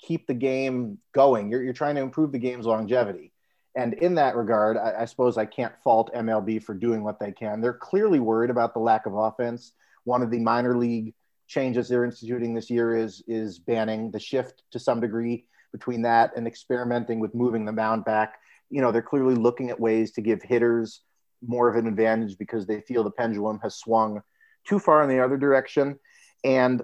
[0.00, 1.50] keep the game going.
[1.50, 3.32] You're, you're trying to improve the game's longevity.
[3.74, 7.32] And in that regard, I, I, suppose I can't fault MLB for doing what they
[7.32, 7.60] can.
[7.60, 9.72] They're clearly worried about the lack of offense.
[10.04, 11.14] One of the minor league
[11.48, 16.32] changes they're instituting this year is is banning the shift to some degree between that
[16.36, 18.38] and experimenting with moving the mound back.
[18.70, 21.00] You know, they're clearly looking at ways to give hitters
[21.46, 24.22] more of an advantage because they feel the pendulum has swung
[24.64, 25.98] too far in the other direction.
[26.44, 26.82] And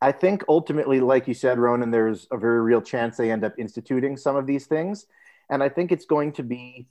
[0.00, 3.54] I think ultimately, like you said, Ronan, there's a very real chance they end up
[3.58, 5.06] instituting some of these things.
[5.48, 6.86] And I think it's going to be,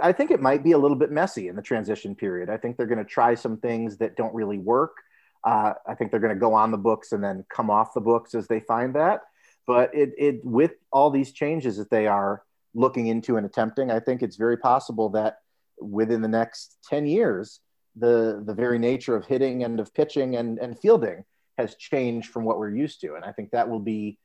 [0.00, 2.50] I think it might be a little bit messy in the transition period.
[2.50, 4.96] I think they're going to try some things that don't really work.
[5.44, 8.00] Uh, I think they're going to go on the books and then come off the
[8.00, 9.22] books as they find that.
[9.66, 12.42] But it, it, with all these changes that they are
[12.74, 15.38] looking into and attempting, I think it's very possible that
[15.80, 17.60] within the next 10 years,
[17.96, 21.24] the, the very nature of hitting and of pitching and, and fielding
[21.58, 23.14] has changed from what we're used to.
[23.14, 24.18] And I think that will be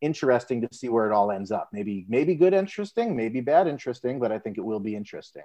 [0.00, 1.70] interesting to see where it all ends up.
[1.72, 5.44] Maybe maybe good interesting, maybe bad interesting, but I think it will be interesting.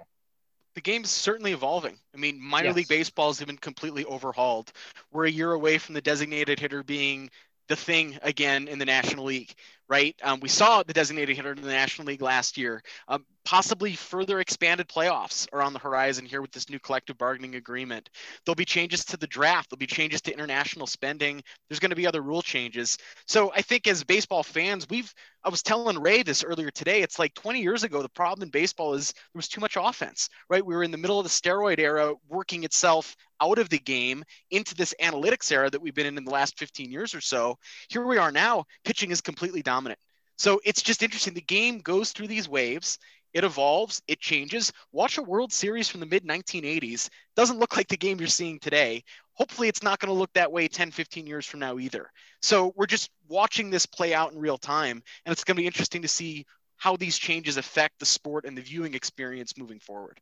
[0.74, 1.98] The game's certainly evolving.
[2.14, 2.76] I mean, minor yes.
[2.76, 4.72] league baseball has been completely overhauled.
[5.10, 7.30] We're a year away from the designated hitter being
[7.70, 9.54] the thing again in the National League,
[9.88, 10.16] right?
[10.24, 12.82] Um, we saw the designated hitter in the National League last year.
[13.06, 17.54] Um, possibly further expanded playoffs are on the horizon here with this new collective bargaining
[17.54, 18.10] agreement.
[18.44, 19.70] There'll be changes to the draft.
[19.70, 21.42] There'll be changes to international spending.
[21.68, 22.98] There's going to be other rule changes.
[23.26, 25.12] So I think as baseball fans, we've
[25.44, 27.02] I was telling Ray this earlier today.
[27.02, 30.28] It's like 20 years ago, the problem in baseball is there was too much offense,
[30.50, 30.64] right?
[30.64, 34.24] We were in the middle of the steroid era working itself out of the game
[34.50, 37.56] into this analytics era that we've been in in the last 15 years or so.
[37.88, 39.98] Here we are now, pitching is completely dominant.
[40.38, 41.34] So it's just interesting.
[41.34, 42.98] The game goes through these waves.
[43.32, 44.72] It evolves, it changes.
[44.92, 47.08] Watch a World Series from the mid 1980s.
[47.36, 49.04] Doesn't look like the game you're seeing today.
[49.34, 52.10] Hopefully, it's not going to look that way 10, 15 years from now either.
[52.42, 55.02] So, we're just watching this play out in real time.
[55.24, 56.44] And it's going to be interesting to see
[56.76, 60.18] how these changes affect the sport and the viewing experience moving forward.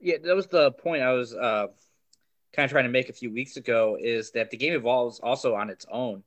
[0.00, 1.68] Yeah, that was the point I was uh,
[2.56, 5.54] kind of trying to make a few weeks ago is that the game evolves also
[5.54, 6.24] on its own.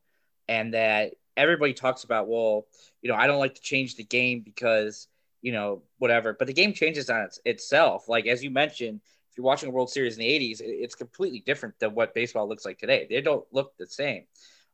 [0.47, 2.65] And that everybody talks about, well,
[3.01, 5.07] you know, I don't like to change the game because
[5.41, 6.33] you know, whatever.
[6.33, 8.09] But the game changes on its, itself.
[8.09, 9.01] Like as you mentioned,
[9.31, 12.47] if you're watching a World Series in the '80s, it's completely different than what baseball
[12.47, 13.07] looks like today.
[13.09, 14.23] They don't look the same.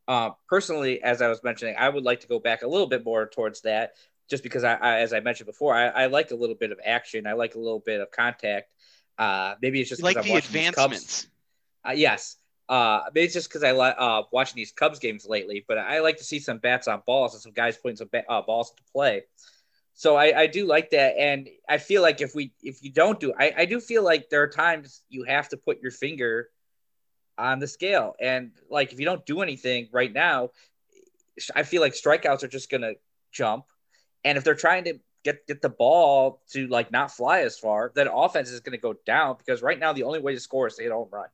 [0.07, 3.03] Uh, personally, as I was mentioning, I would like to go back a little bit
[3.03, 3.93] more towards that,
[4.29, 6.79] just because I, I as I mentioned before, I, I, like a little bit of
[6.85, 7.25] action.
[7.25, 8.69] I like a little bit of contact.
[9.17, 11.27] Uh, maybe it's just like the advancements.
[11.87, 12.37] Uh, yes.
[12.67, 15.99] Uh, maybe it's just because I like uh, watching these Cubs games lately, but I
[15.99, 18.71] like to see some bats on balls and some guys putting some ba- uh, balls
[18.71, 19.23] to play.
[19.95, 23.17] So I, I do like that and i feel like if we if you don't
[23.17, 26.49] do I, I do feel like there are times you have to put your finger
[27.37, 28.13] on the scale.
[28.19, 30.49] And like if you don't do anything right now
[31.55, 32.93] i feel like strikeouts are just gonna
[33.31, 33.65] jump.
[34.25, 37.91] And if they're trying to get get the ball to like not fly as far
[37.95, 40.75] then offense is gonna go down because right now the only way to score is
[40.75, 41.27] to hit home run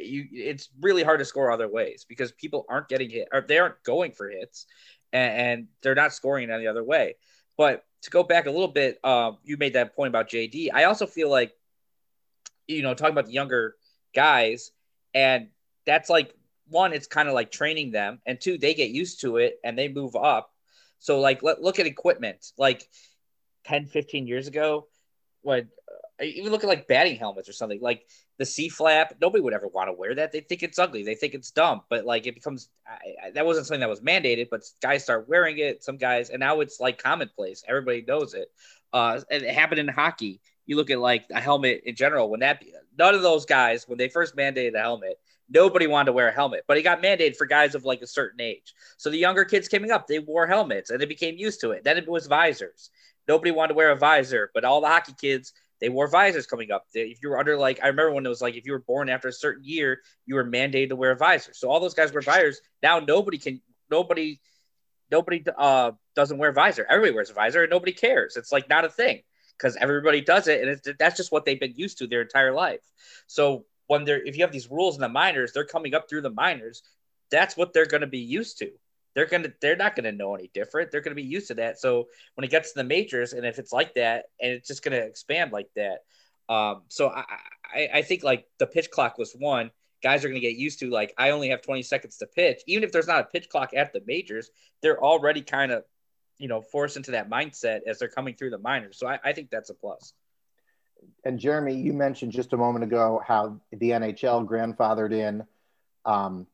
[0.00, 3.58] you it's really hard to score other ways because people aren't getting hit or they
[3.58, 4.66] aren't going for hits
[5.12, 7.16] and, and they're not scoring any other way
[7.56, 10.68] but to go back a little bit, uh, you made that point about JD.
[10.72, 11.52] I also feel like,
[12.66, 13.76] you know, talking about the younger
[14.14, 14.72] guys,
[15.14, 15.48] and
[15.86, 16.34] that's like
[16.68, 19.78] one, it's kind of like training them, and two, they get used to it and
[19.78, 20.50] they move up.
[20.98, 22.52] So, like, let, look at equipment.
[22.56, 22.88] Like
[23.64, 24.86] 10, 15 years ago,
[25.42, 25.68] when
[26.26, 28.06] even look at like batting helmets or something like
[28.38, 29.14] the C flap.
[29.20, 30.32] Nobody would ever want to wear that.
[30.32, 31.02] They think it's ugly.
[31.02, 31.82] They think it's dumb.
[31.88, 35.28] But like it becomes I, I, that wasn't something that was mandated, but guys start
[35.28, 35.82] wearing it.
[35.82, 37.64] Some guys, and now it's like commonplace.
[37.66, 38.48] Everybody knows it.
[38.92, 40.40] Uh, and it happened in hockey.
[40.66, 42.30] You look at like a helmet in general.
[42.30, 42.62] When that
[42.98, 45.18] none of those guys when they first mandated the helmet,
[45.48, 48.06] nobody wanted to wear a helmet, but it got mandated for guys of like a
[48.06, 48.74] certain age.
[48.96, 51.84] So the younger kids coming up, they wore helmets and they became used to it.
[51.84, 52.90] Then it was visors.
[53.28, 55.52] Nobody wanted to wear a visor, but all the hockey kids
[55.82, 56.86] they wore visors coming up.
[56.94, 59.10] If you were under like, I remember when it was like, if you were born
[59.10, 61.52] after a certain year, you were mandated to wear a visor.
[61.54, 62.60] So all those guys wear visors.
[62.84, 63.60] Now nobody can,
[63.90, 64.40] nobody,
[65.10, 66.86] nobody uh, doesn't wear a visor.
[66.88, 68.36] Everybody wears a visor and nobody cares.
[68.36, 69.22] It's like not a thing
[69.58, 72.80] because everybody does it, and that's just what they've been used to their entire life.
[73.26, 76.22] So when they're, if you have these rules in the minors, they're coming up through
[76.22, 76.82] the minors.
[77.32, 78.70] That's what they're going to be used to
[79.14, 80.90] they're gonna they're not gonna know any different.
[80.90, 81.78] They're gonna be used to that.
[81.78, 84.82] So when it gets to the majors, and if it's like that, and it's just
[84.82, 85.98] gonna expand like that.
[86.48, 87.24] Um, so I,
[87.64, 89.70] I, I think like the pitch clock was one.
[90.02, 92.62] Guys are gonna get used to like I only have 20 seconds to pitch.
[92.66, 94.50] Even if there's not a pitch clock at the majors,
[94.82, 95.84] they're already kind of
[96.38, 98.98] you know forced into that mindset as they're coming through the minors.
[98.98, 100.14] So I, I think that's a plus.
[101.24, 105.44] And Jeremy, you mentioned just a moment ago how the NHL grandfathered in
[106.04, 106.46] um,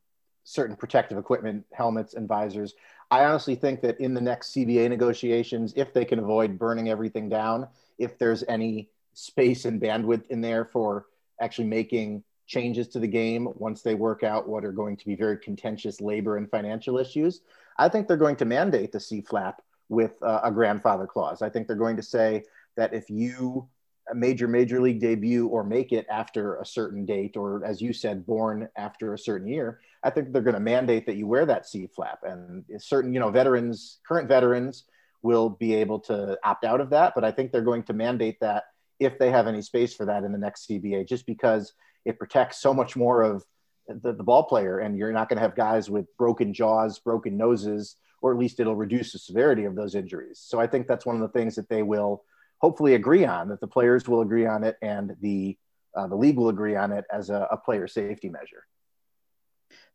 [0.49, 2.75] certain protective equipment, helmets and visors.
[3.11, 7.29] I honestly think that in the next CBA negotiations, if they can avoid burning everything
[7.29, 7.69] down,
[7.99, 11.05] if there's any space and bandwidth in there for
[11.39, 15.15] actually making changes to the game once they work out what are going to be
[15.15, 17.43] very contentious labor and financial issues,
[17.77, 21.43] I think they're going to mandate the C flap with uh, a grandfather clause.
[21.43, 22.45] I think they're going to say
[22.77, 23.69] that if you
[24.15, 28.27] major major league debut or make it after a certain date or as you said
[28.27, 31.67] born after a certain year i think they're going to mandate that you wear that
[31.67, 32.21] c flap.
[32.23, 34.85] And certain you know veterans current veterans
[35.23, 38.39] will be able to opt out of that but i think they're going to mandate
[38.41, 38.65] that
[38.99, 41.73] if they have any space for that in the next cba just because
[42.05, 43.45] it protects so much more of
[43.89, 47.37] the, the ball player and you're not going to have guys with broken jaws broken
[47.37, 50.41] noses or at least it'll reduce the severity of those injuries.
[50.45, 52.25] So i think that's one of the things that they will
[52.59, 55.57] hopefully agree on that the players will agree on it and the
[55.97, 58.65] uh, the league will agree on it as a, a, player safety measure.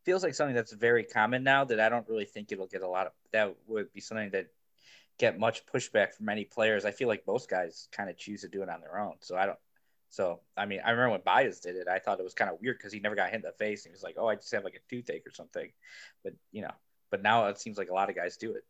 [0.03, 2.87] Feels like something that's very common now that I don't really think it'll get a
[2.87, 3.13] lot of.
[3.31, 4.47] That would be something that
[5.17, 6.83] get much pushback from many players.
[6.83, 9.13] I feel like most guys kind of choose to do it on their own.
[9.21, 9.59] So I don't.
[10.09, 11.87] So I mean, I remember when Baez did it.
[11.87, 13.85] I thought it was kind of weird because he never got hit in the face.
[13.85, 15.71] And he was like, "Oh, I just have like a toothache or something,"
[16.23, 16.73] but you know.
[17.11, 18.63] But now it seems like a lot of guys do it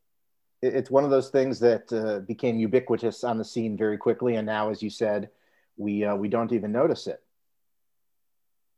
[0.64, 4.46] it's one of those things that uh, became ubiquitous on the scene very quickly, and
[4.46, 5.30] now, as you said,
[5.78, 7.22] we uh, we don't even notice it.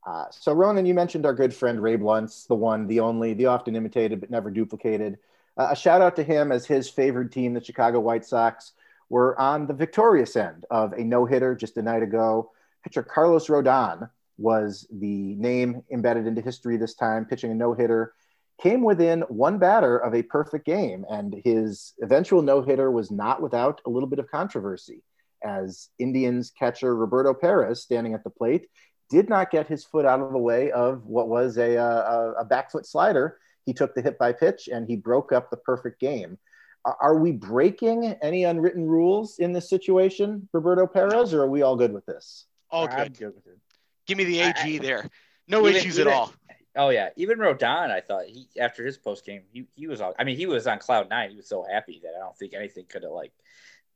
[0.04, 3.46] Uh, so, Ronan, you mentioned our good friend Ray Bluntz, the one, the only, the
[3.46, 5.18] often imitated but never duplicated.
[5.56, 8.72] A shout out to him as his favored team, the Chicago White Sox,
[9.08, 12.52] were on the victorious end of a no hitter just a night ago.
[12.84, 18.12] Pitcher Carlos Rodon was the name embedded into history this time, pitching a no hitter
[18.62, 23.42] came within one batter of a perfect game, and his eventual no hitter was not
[23.42, 25.02] without a little bit of controversy,
[25.42, 28.66] as Indians catcher Roberto Perez, standing at the plate,
[29.10, 32.40] did not get his foot out of the way of what was a, uh, a,
[32.40, 33.38] a back foot slider.
[33.64, 36.38] He took the hit by pitch and he broke up the perfect game.
[37.00, 41.74] Are we breaking any unwritten rules in this situation, Roberto Perez, or are we all
[41.74, 42.46] good with this?
[42.70, 43.18] All good.
[43.18, 43.32] good
[44.06, 45.10] Give me the AG I, there.
[45.48, 46.32] No even, issues even, at all.
[46.76, 50.14] Oh yeah, even Rodon, I thought he after his post game, he he was all.
[50.18, 51.30] I mean, he was on cloud nine.
[51.30, 53.32] He was so happy that I don't think anything could have like,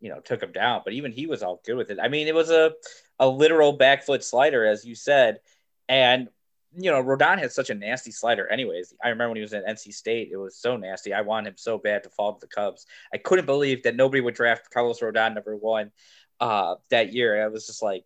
[0.00, 0.82] you know, took him down.
[0.84, 1.98] But even he was all good with it.
[2.00, 2.72] I mean, it was a
[3.18, 5.40] a literal back foot slider, as you said,
[5.88, 6.28] and
[6.76, 8.46] you know, Rodon had such a nasty slider.
[8.46, 11.12] Anyways, I remember when he was at NC State, it was so nasty.
[11.12, 12.86] I wanted him so bad to fall to the Cubs.
[13.12, 15.90] I couldn't believe that nobody would draft Carlos Rodon number one
[16.38, 17.42] uh, that year.
[17.42, 18.04] I was just like,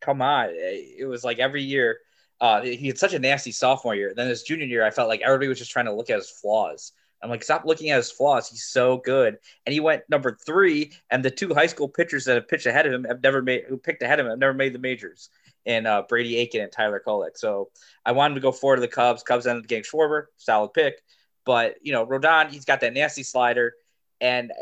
[0.00, 0.50] come on.
[0.52, 1.98] It was like every year
[2.40, 4.14] uh, he had such a nasty sophomore year.
[4.14, 6.30] Then his junior year, I felt like everybody was just trying to look at his
[6.30, 6.92] flaws.
[7.22, 8.48] I'm like, stop looking at his flaws.
[8.48, 9.36] He's so good.
[9.66, 12.86] And he went number three, and the two high school pitchers that have pitched ahead
[12.86, 15.28] of him have never made, who picked ahead of him, have never made the majors.
[15.66, 17.36] And uh, Brady Aiken and Tyler Kolek.
[17.36, 17.68] So
[18.06, 19.22] I wanted to go forward to the Cubs.
[19.22, 21.02] Cubs ended up getting Schwarber, solid pick.
[21.44, 23.74] But you know, Rodon, he's got that nasty slider,
[24.20, 24.52] and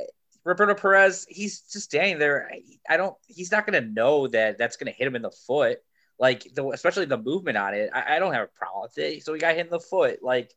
[0.45, 2.51] Roberto Perez, he's just standing there.
[2.89, 3.17] I don't.
[3.27, 5.81] He's not going to know that that's going to hit him in the foot
[6.19, 7.91] like the especially the movement on it.
[7.93, 9.25] I, I don't have a problem with it.
[9.25, 10.23] So he got hit in the foot.
[10.23, 10.53] Like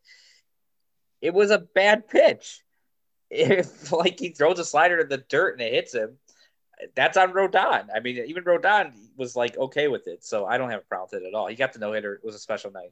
[1.21, 2.61] it was a bad pitch.
[3.33, 6.17] If like he throws a slider in the dirt and it hits him,
[6.95, 7.87] that's on Rodon.
[7.95, 10.25] I mean, even Rodon was like okay with it.
[10.25, 11.47] So I don't have a problem with it at all.
[11.47, 12.15] He got the no hitter.
[12.15, 12.91] It was a special night.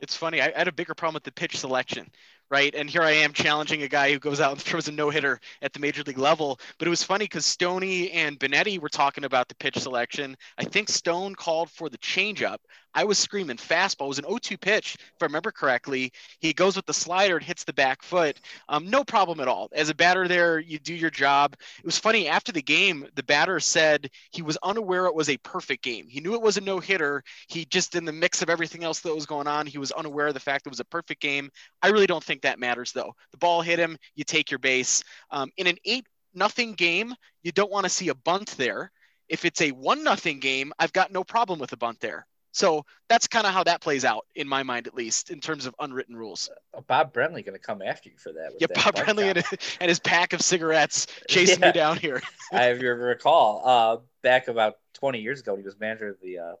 [0.00, 0.40] It's funny.
[0.40, 2.08] I had a bigger problem with the pitch selection.
[2.50, 2.74] right?
[2.74, 5.40] And here I am challenging a guy who goes out and throws a no hitter
[5.62, 6.60] at the major league level.
[6.78, 10.36] But it was funny because Stoney and Benetti were talking about the pitch selection.
[10.56, 12.58] I think Stone called for the changeup.
[12.98, 14.06] I was screaming fastball.
[14.06, 16.12] It was an 0-2 pitch, if I remember correctly.
[16.40, 18.40] He goes with the slider and hits the back foot.
[18.68, 19.68] Um, no problem at all.
[19.72, 21.54] As a batter there, you do your job.
[21.78, 25.36] It was funny after the game, the batter said he was unaware it was a
[25.36, 26.08] perfect game.
[26.08, 27.22] He knew it was a no-hitter.
[27.46, 30.26] He just in the mix of everything else that was going on, he was unaware
[30.26, 31.50] of the fact it was a perfect game.
[31.80, 33.14] I really don't think that matters though.
[33.30, 35.04] The ball hit him, you take your base.
[35.30, 38.90] Um, in an eight nothing game, you don't want to see a bunt there.
[39.28, 42.26] If it's a one nothing game, I've got no problem with a bunt there.
[42.58, 45.64] So that's kind of how that plays out in my mind, at least in terms
[45.64, 46.50] of unwritten rules.
[46.74, 48.54] Oh, Bob Brenly going to come after you for that.
[48.58, 49.44] Yeah, that Bob Brenly and,
[49.80, 51.66] and, his pack of cigarettes chasing yeah.
[51.66, 52.20] me down here.
[52.52, 56.38] I have your recall uh, back about 20 years ago, he was manager of the
[56.40, 56.54] uh,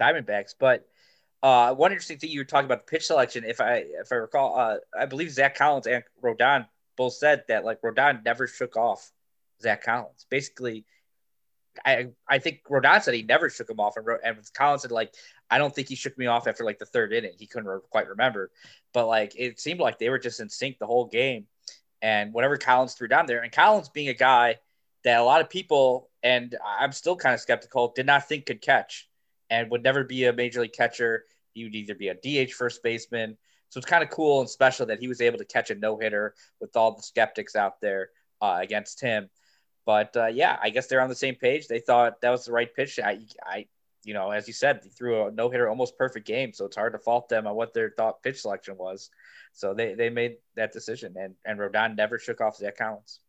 [0.00, 0.54] Diamondbacks.
[0.58, 0.88] But
[1.42, 4.14] uh, one interesting thing you were talking about the pitch selection, if I if I
[4.14, 6.66] recall, uh, I believe Zack Collins and Rodon
[6.96, 9.12] both said that like Rodon never shook off
[9.60, 10.24] Zack Collins.
[10.30, 10.86] Basically,
[11.84, 15.14] I I think Rodon said he never shook him off, and, and Collins said like
[15.50, 17.32] I don't think he shook me off after like the third inning.
[17.38, 18.50] He couldn't re- quite remember,
[18.92, 21.46] but like it seemed like they were just in sync the whole game.
[22.00, 24.56] And whatever Collins threw down there, and Collins being a guy
[25.04, 28.60] that a lot of people and I'm still kind of skeptical did not think could
[28.60, 29.08] catch,
[29.50, 31.24] and would never be a major league catcher.
[31.54, 33.36] He would either be a DH first baseman.
[33.70, 35.98] So it's kind of cool and special that he was able to catch a no
[35.98, 38.10] hitter with all the skeptics out there
[38.40, 39.28] uh, against him.
[39.88, 41.66] But uh, yeah, I guess they're on the same page.
[41.66, 43.00] They thought that was the right pitch.
[43.02, 43.64] I, I,
[44.04, 46.52] you know, as you said, they threw a no hitter, almost perfect game.
[46.52, 49.08] So it's hard to fault them on what their thought pitch selection was.
[49.54, 53.20] So they, they made that decision, and and Rodon never shook off Zack Collins.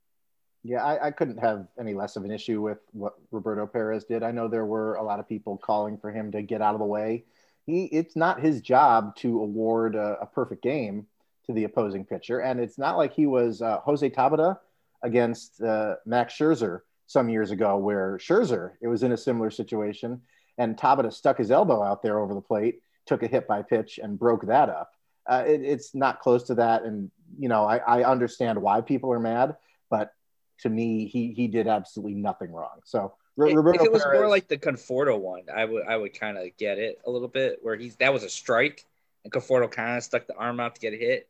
[0.62, 4.22] Yeah, I, I, couldn't have any less of an issue with what Roberto Perez did.
[4.22, 6.80] I know there were a lot of people calling for him to get out of
[6.80, 7.24] the way.
[7.68, 11.07] He, it's not his job to award a, a perfect game
[11.45, 14.57] to the opposing pitcher, and it's not like he was uh, Jose Tabata
[15.04, 20.22] against uh, Max Scherzer some years ago, where Scherzer it was in a similar situation,
[20.58, 24.00] and Tabata stuck his elbow out there over the plate, took a hit by pitch,
[24.02, 24.91] and broke that up.
[25.28, 29.12] Uh, it, it's not close to that, and you know I, I understand why people
[29.12, 29.56] are mad,
[29.89, 30.14] but
[30.60, 32.80] to me, he he did absolutely nothing wrong.
[32.84, 36.14] So Roberto if it was Perez, more like the Conforto one, I would I would
[36.14, 38.86] kind of get it a little bit where he's that was a strike
[39.24, 41.28] and Conforto kind of stuck the arm out to get a hit.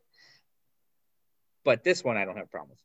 [1.64, 2.78] But this one I don't have a problem with.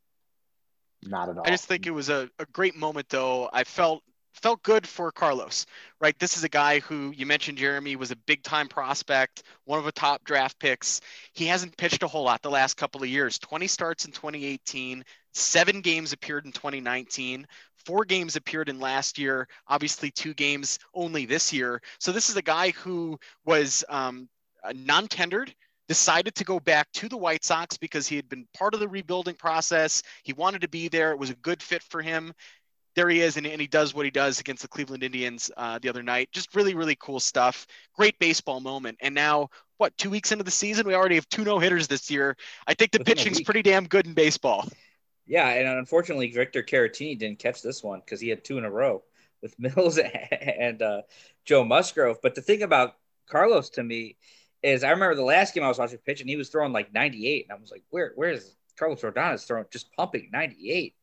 [1.06, 1.44] Not at all.
[1.46, 3.48] I just think it was a, a great moment, though.
[3.52, 4.02] I felt
[4.36, 5.66] felt good for Carlos,
[6.00, 6.18] right?
[6.18, 9.84] This is a guy who you mentioned, Jeremy, was a big time prospect, one of
[9.84, 11.00] the top draft picks.
[11.32, 15.04] He hasn't pitched a whole lot the last couple of years 20 starts in 2018,
[15.32, 17.46] seven games appeared in 2019.
[17.84, 21.80] Four games appeared in last year, obviously, two games only this year.
[22.00, 24.28] So, this is a guy who was um,
[24.74, 25.54] non tendered
[25.88, 28.88] decided to go back to the White Sox because he had been part of the
[28.88, 30.02] rebuilding process.
[30.24, 31.12] He wanted to be there.
[31.12, 32.32] It was a good fit for him.
[32.94, 35.78] There he is, and, and he does what he does against the Cleveland Indians uh,
[35.78, 36.30] the other night.
[36.32, 37.66] Just really, really cool stuff.
[37.94, 38.96] Great baseball moment.
[39.02, 42.10] And now, what, two weeks into the season, we already have two no hitters this
[42.10, 42.36] year.
[42.66, 44.66] I think the Within pitching's pretty damn good in baseball.
[45.26, 48.70] Yeah, and unfortunately, Victor Caratini didn't catch this one because he had two in a
[48.70, 49.02] row
[49.42, 51.02] with Mills and uh,
[51.44, 52.18] Joe Musgrove.
[52.22, 52.96] But the thing about
[53.28, 54.16] Carlos to me
[54.66, 56.92] is I remember the last game I was watching pitch and he was throwing like
[56.92, 57.46] 98.
[57.48, 60.94] And I was like, where, where is Carlos Rodon throwing just pumping 98.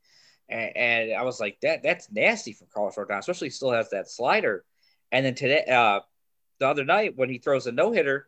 [0.49, 3.89] And, and, I was like, that that's nasty from Carlos Rodon, especially he still has
[3.91, 4.66] that slider.
[5.14, 6.01] And then today, uh,
[6.59, 8.28] the other night when he throws a no hitter,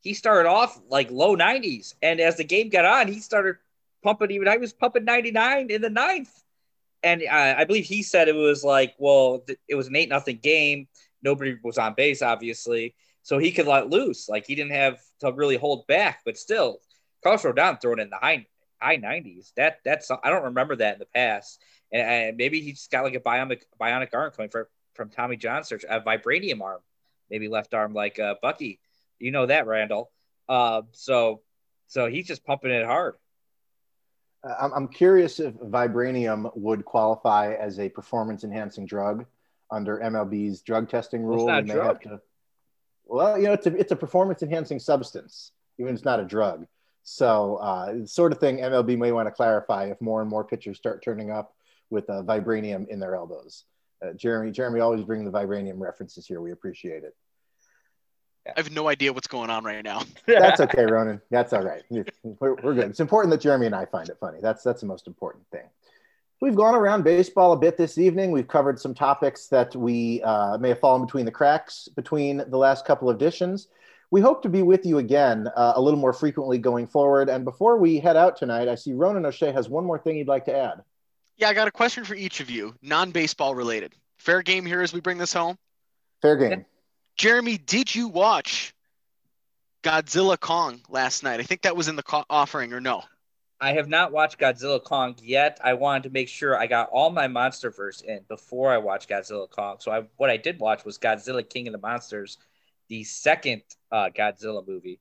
[0.00, 1.94] he started off like low 90s.
[2.00, 3.56] And as the game got on, he started
[4.02, 6.32] pumping even, I was pumping 99 in the ninth.
[7.02, 10.08] And uh, I believe he said it was like, well, th- it was an eight
[10.08, 10.88] nothing game.
[11.22, 14.28] Nobody was on base, obviously so he could let loose.
[14.28, 16.80] Like he didn't have to really hold back, but still,
[17.22, 18.46] Carlos Rodon throwing in the high
[18.80, 19.52] high nineties.
[19.56, 21.62] That that's I don't remember that in the past,
[21.92, 25.36] and, and maybe he just got like a bionic bionic arm coming from from Tommy
[25.36, 26.80] John search a vibranium arm,
[27.30, 28.80] maybe left arm like uh, Bucky.
[29.18, 30.10] You know that Randall.
[30.48, 31.42] Uh, so
[31.86, 33.14] so he's just pumping it hard.
[34.42, 39.26] Uh, I'm curious if vibranium would qualify as a performance enhancing drug
[39.70, 41.48] under MLB's drug testing rule.
[41.50, 42.02] It's not drug.
[42.02, 42.20] To,
[43.10, 46.24] well, you know, it's a, it's a performance enhancing substance, even if it's not a
[46.24, 46.66] drug.
[47.02, 50.76] So, uh, sort of thing MLB may want to clarify if more and more pitchers
[50.76, 51.54] start turning up
[51.90, 53.64] with uh, vibranium in their elbows.
[54.04, 56.40] Uh, Jeremy, Jeremy, always bring the vibranium references here.
[56.40, 57.14] We appreciate it.
[58.46, 60.02] I have no idea what's going on right now.
[60.26, 61.20] that's okay, Ronan.
[61.30, 61.82] That's all right.
[61.90, 62.90] We're, we're good.
[62.90, 64.38] It's important that Jeremy and I find it funny.
[64.40, 65.68] That's that's the most important thing.
[66.40, 68.30] We've gone around baseball a bit this evening.
[68.30, 72.56] We've covered some topics that we uh, may have fallen between the cracks between the
[72.56, 73.68] last couple of editions.
[74.10, 77.28] We hope to be with you again uh, a little more frequently going forward.
[77.28, 80.28] And before we head out tonight, I see Ronan O'Shea has one more thing he'd
[80.28, 80.82] like to add.
[81.36, 83.94] Yeah, I got a question for each of you, non baseball related.
[84.16, 85.58] Fair game here as we bring this home?
[86.22, 86.64] Fair game.
[87.16, 88.74] Jeremy, did you watch
[89.82, 91.40] Godzilla Kong last night?
[91.40, 93.02] I think that was in the co- offering, or no?
[93.60, 95.58] I have not watched Godzilla Kong yet.
[95.62, 99.50] I wanted to make sure I got all my MonsterVerse in before I watched Godzilla
[99.50, 99.76] Kong.
[99.80, 102.38] So I, what I did watch was Godzilla King of the Monsters,
[102.88, 104.98] the second uh, Godzilla movie.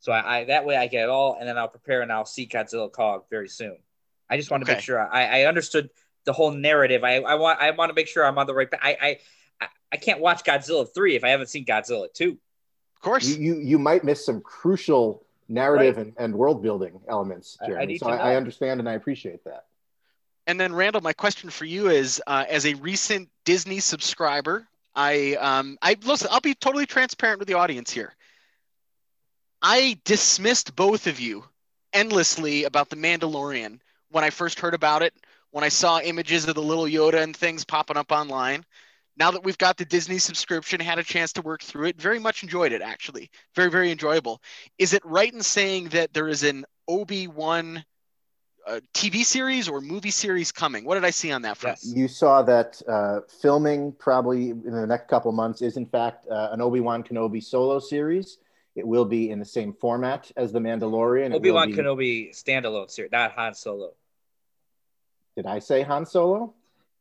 [0.00, 2.24] So I, I, that way I get it all, and then I'll prepare and I'll
[2.24, 3.76] see Godzilla Kong very soon.
[4.28, 4.78] I just want to okay.
[4.78, 5.90] make sure I, I understood
[6.24, 7.04] the whole narrative.
[7.04, 8.68] I, I want I want to make sure I'm on the right.
[8.80, 9.18] I
[9.60, 12.38] I I can't watch Godzilla three if I haven't seen Godzilla two.
[12.96, 16.06] Of course, you you, you might miss some crucial narrative right.
[16.06, 17.94] and, and world building elements, Jeremy.
[17.94, 19.66] I, so I, I, understand and I appreciate that.
[20.46, 25.34] And then, Randall, my question for you is: uh, as a recent Disney subscriber, I
[25.34, 26.28] um, I listen.
[26.30, 28.14] I'll be totally transparent with the audience here.
[29.60, 31.44] I dismissed both of you
[31.92, 33.80] endlessly about the Mandalorian
[34.10, 35.14] when I first heard about it.
[35.50, 38.64] When I saw images of the little Yoda and things popping up online,
[39.20, 42.18] now that we've got the Disney subscription, had a chance to work through it, very
[42.18, 43.30] much enjoyed it actually.
[43.54, 44.40] Very, very enjoyable.
[44.78, 47.84] Is it right in saying that there is an Obi Wan
[48.66, 50.86] uh, TV series or movie series coming?
[50.86, 51.78] What did I see on that front?
[51.82, 51.92] Yes.
[51.94, 56.48] You saw that uh, filming probably in the next couple months is in fact uh,
[56.52, 58.38] an Obi Wan Kenobi solo series.
[58.74, 61.34] It will be in the same format as The Mandalorian.
[61.34, 61.76] Obi Wan be...
[61.76, 63.92] Kenobi standalone series, not Han Solo.
[65.36, 66.54] Did I say Han Solo?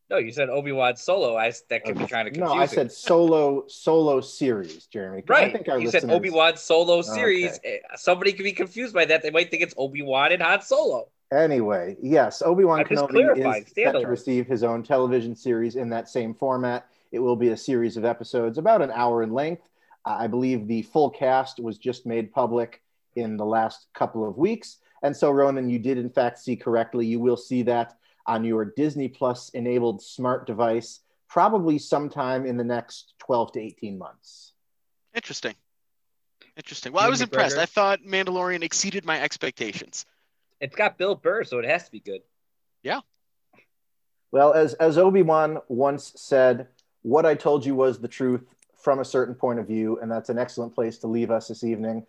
[0.09, 1.37] No, you said Obi Wan Solo.
[1.37, 2.55] I that could be trying to confuse.
[2.55, 5.23] No, I said solo solo series, Jeremy.
[5.27, 5.49] Right.
[5.49, 6.03] I think our you listeners...
[6.03, 7.57] said Obi Wan Solo series.
[7.57, 7.81] Okay.
[7.83, 9.21] Eh, somebody could be confused by that.
[9.21, 11.09] They might think it's Obi Wan and Han Solo.
[11.31, 16.09] Anyway, yes, Obi Wan Kenobi is set to receive his own television series in that
[16.09, 16.87] same format.
[17.11, 19.69] It will be a series of episodes, about an hour in length.
[20.05, 22.81] Uh, I believe the full cast was just made public
[23.15, 24.77] in the last couple of weeks.
[25.03, 27.05] And so, Ronan, you did in fact see correctly.
[27.05, 27.98] You will see that
[28.29, 33.97] on your Disney Plus enabled smart device probably sometime in the next 12 to 18
[33.97, 34.53] months.
[35.15, 35.55] Interesting.
[36.55, 36.93] Interesting.
[36.93, 37.57] Well, I was impressed.
[37.57, 40.05] I thought Mandalorian exceeded my expectations.
[40.61, 42.21] It's got Bill Burr, so it has to be good.
[42.83, 43.01] Yeah.
[44.31, 46.67] Well, as as Obi-Wan once said,
[47.01, 48.43] what I told you was the truth
[48.75, 51.63] from a certain point of view, and that's an excellent place to leave us this
[51.63, 52.05] evening.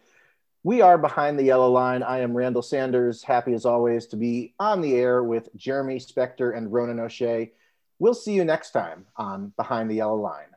[0.62, 2.02] We are behind the yellow line.
[2.02, 6.54] I am Randall Sanders, happy as always to be on the air with Jeremy Spector
[6.54, 7.52] and Ronan O'Shea.
[7.98, 10.48] We'll see you next time on Behind the Yellow Line.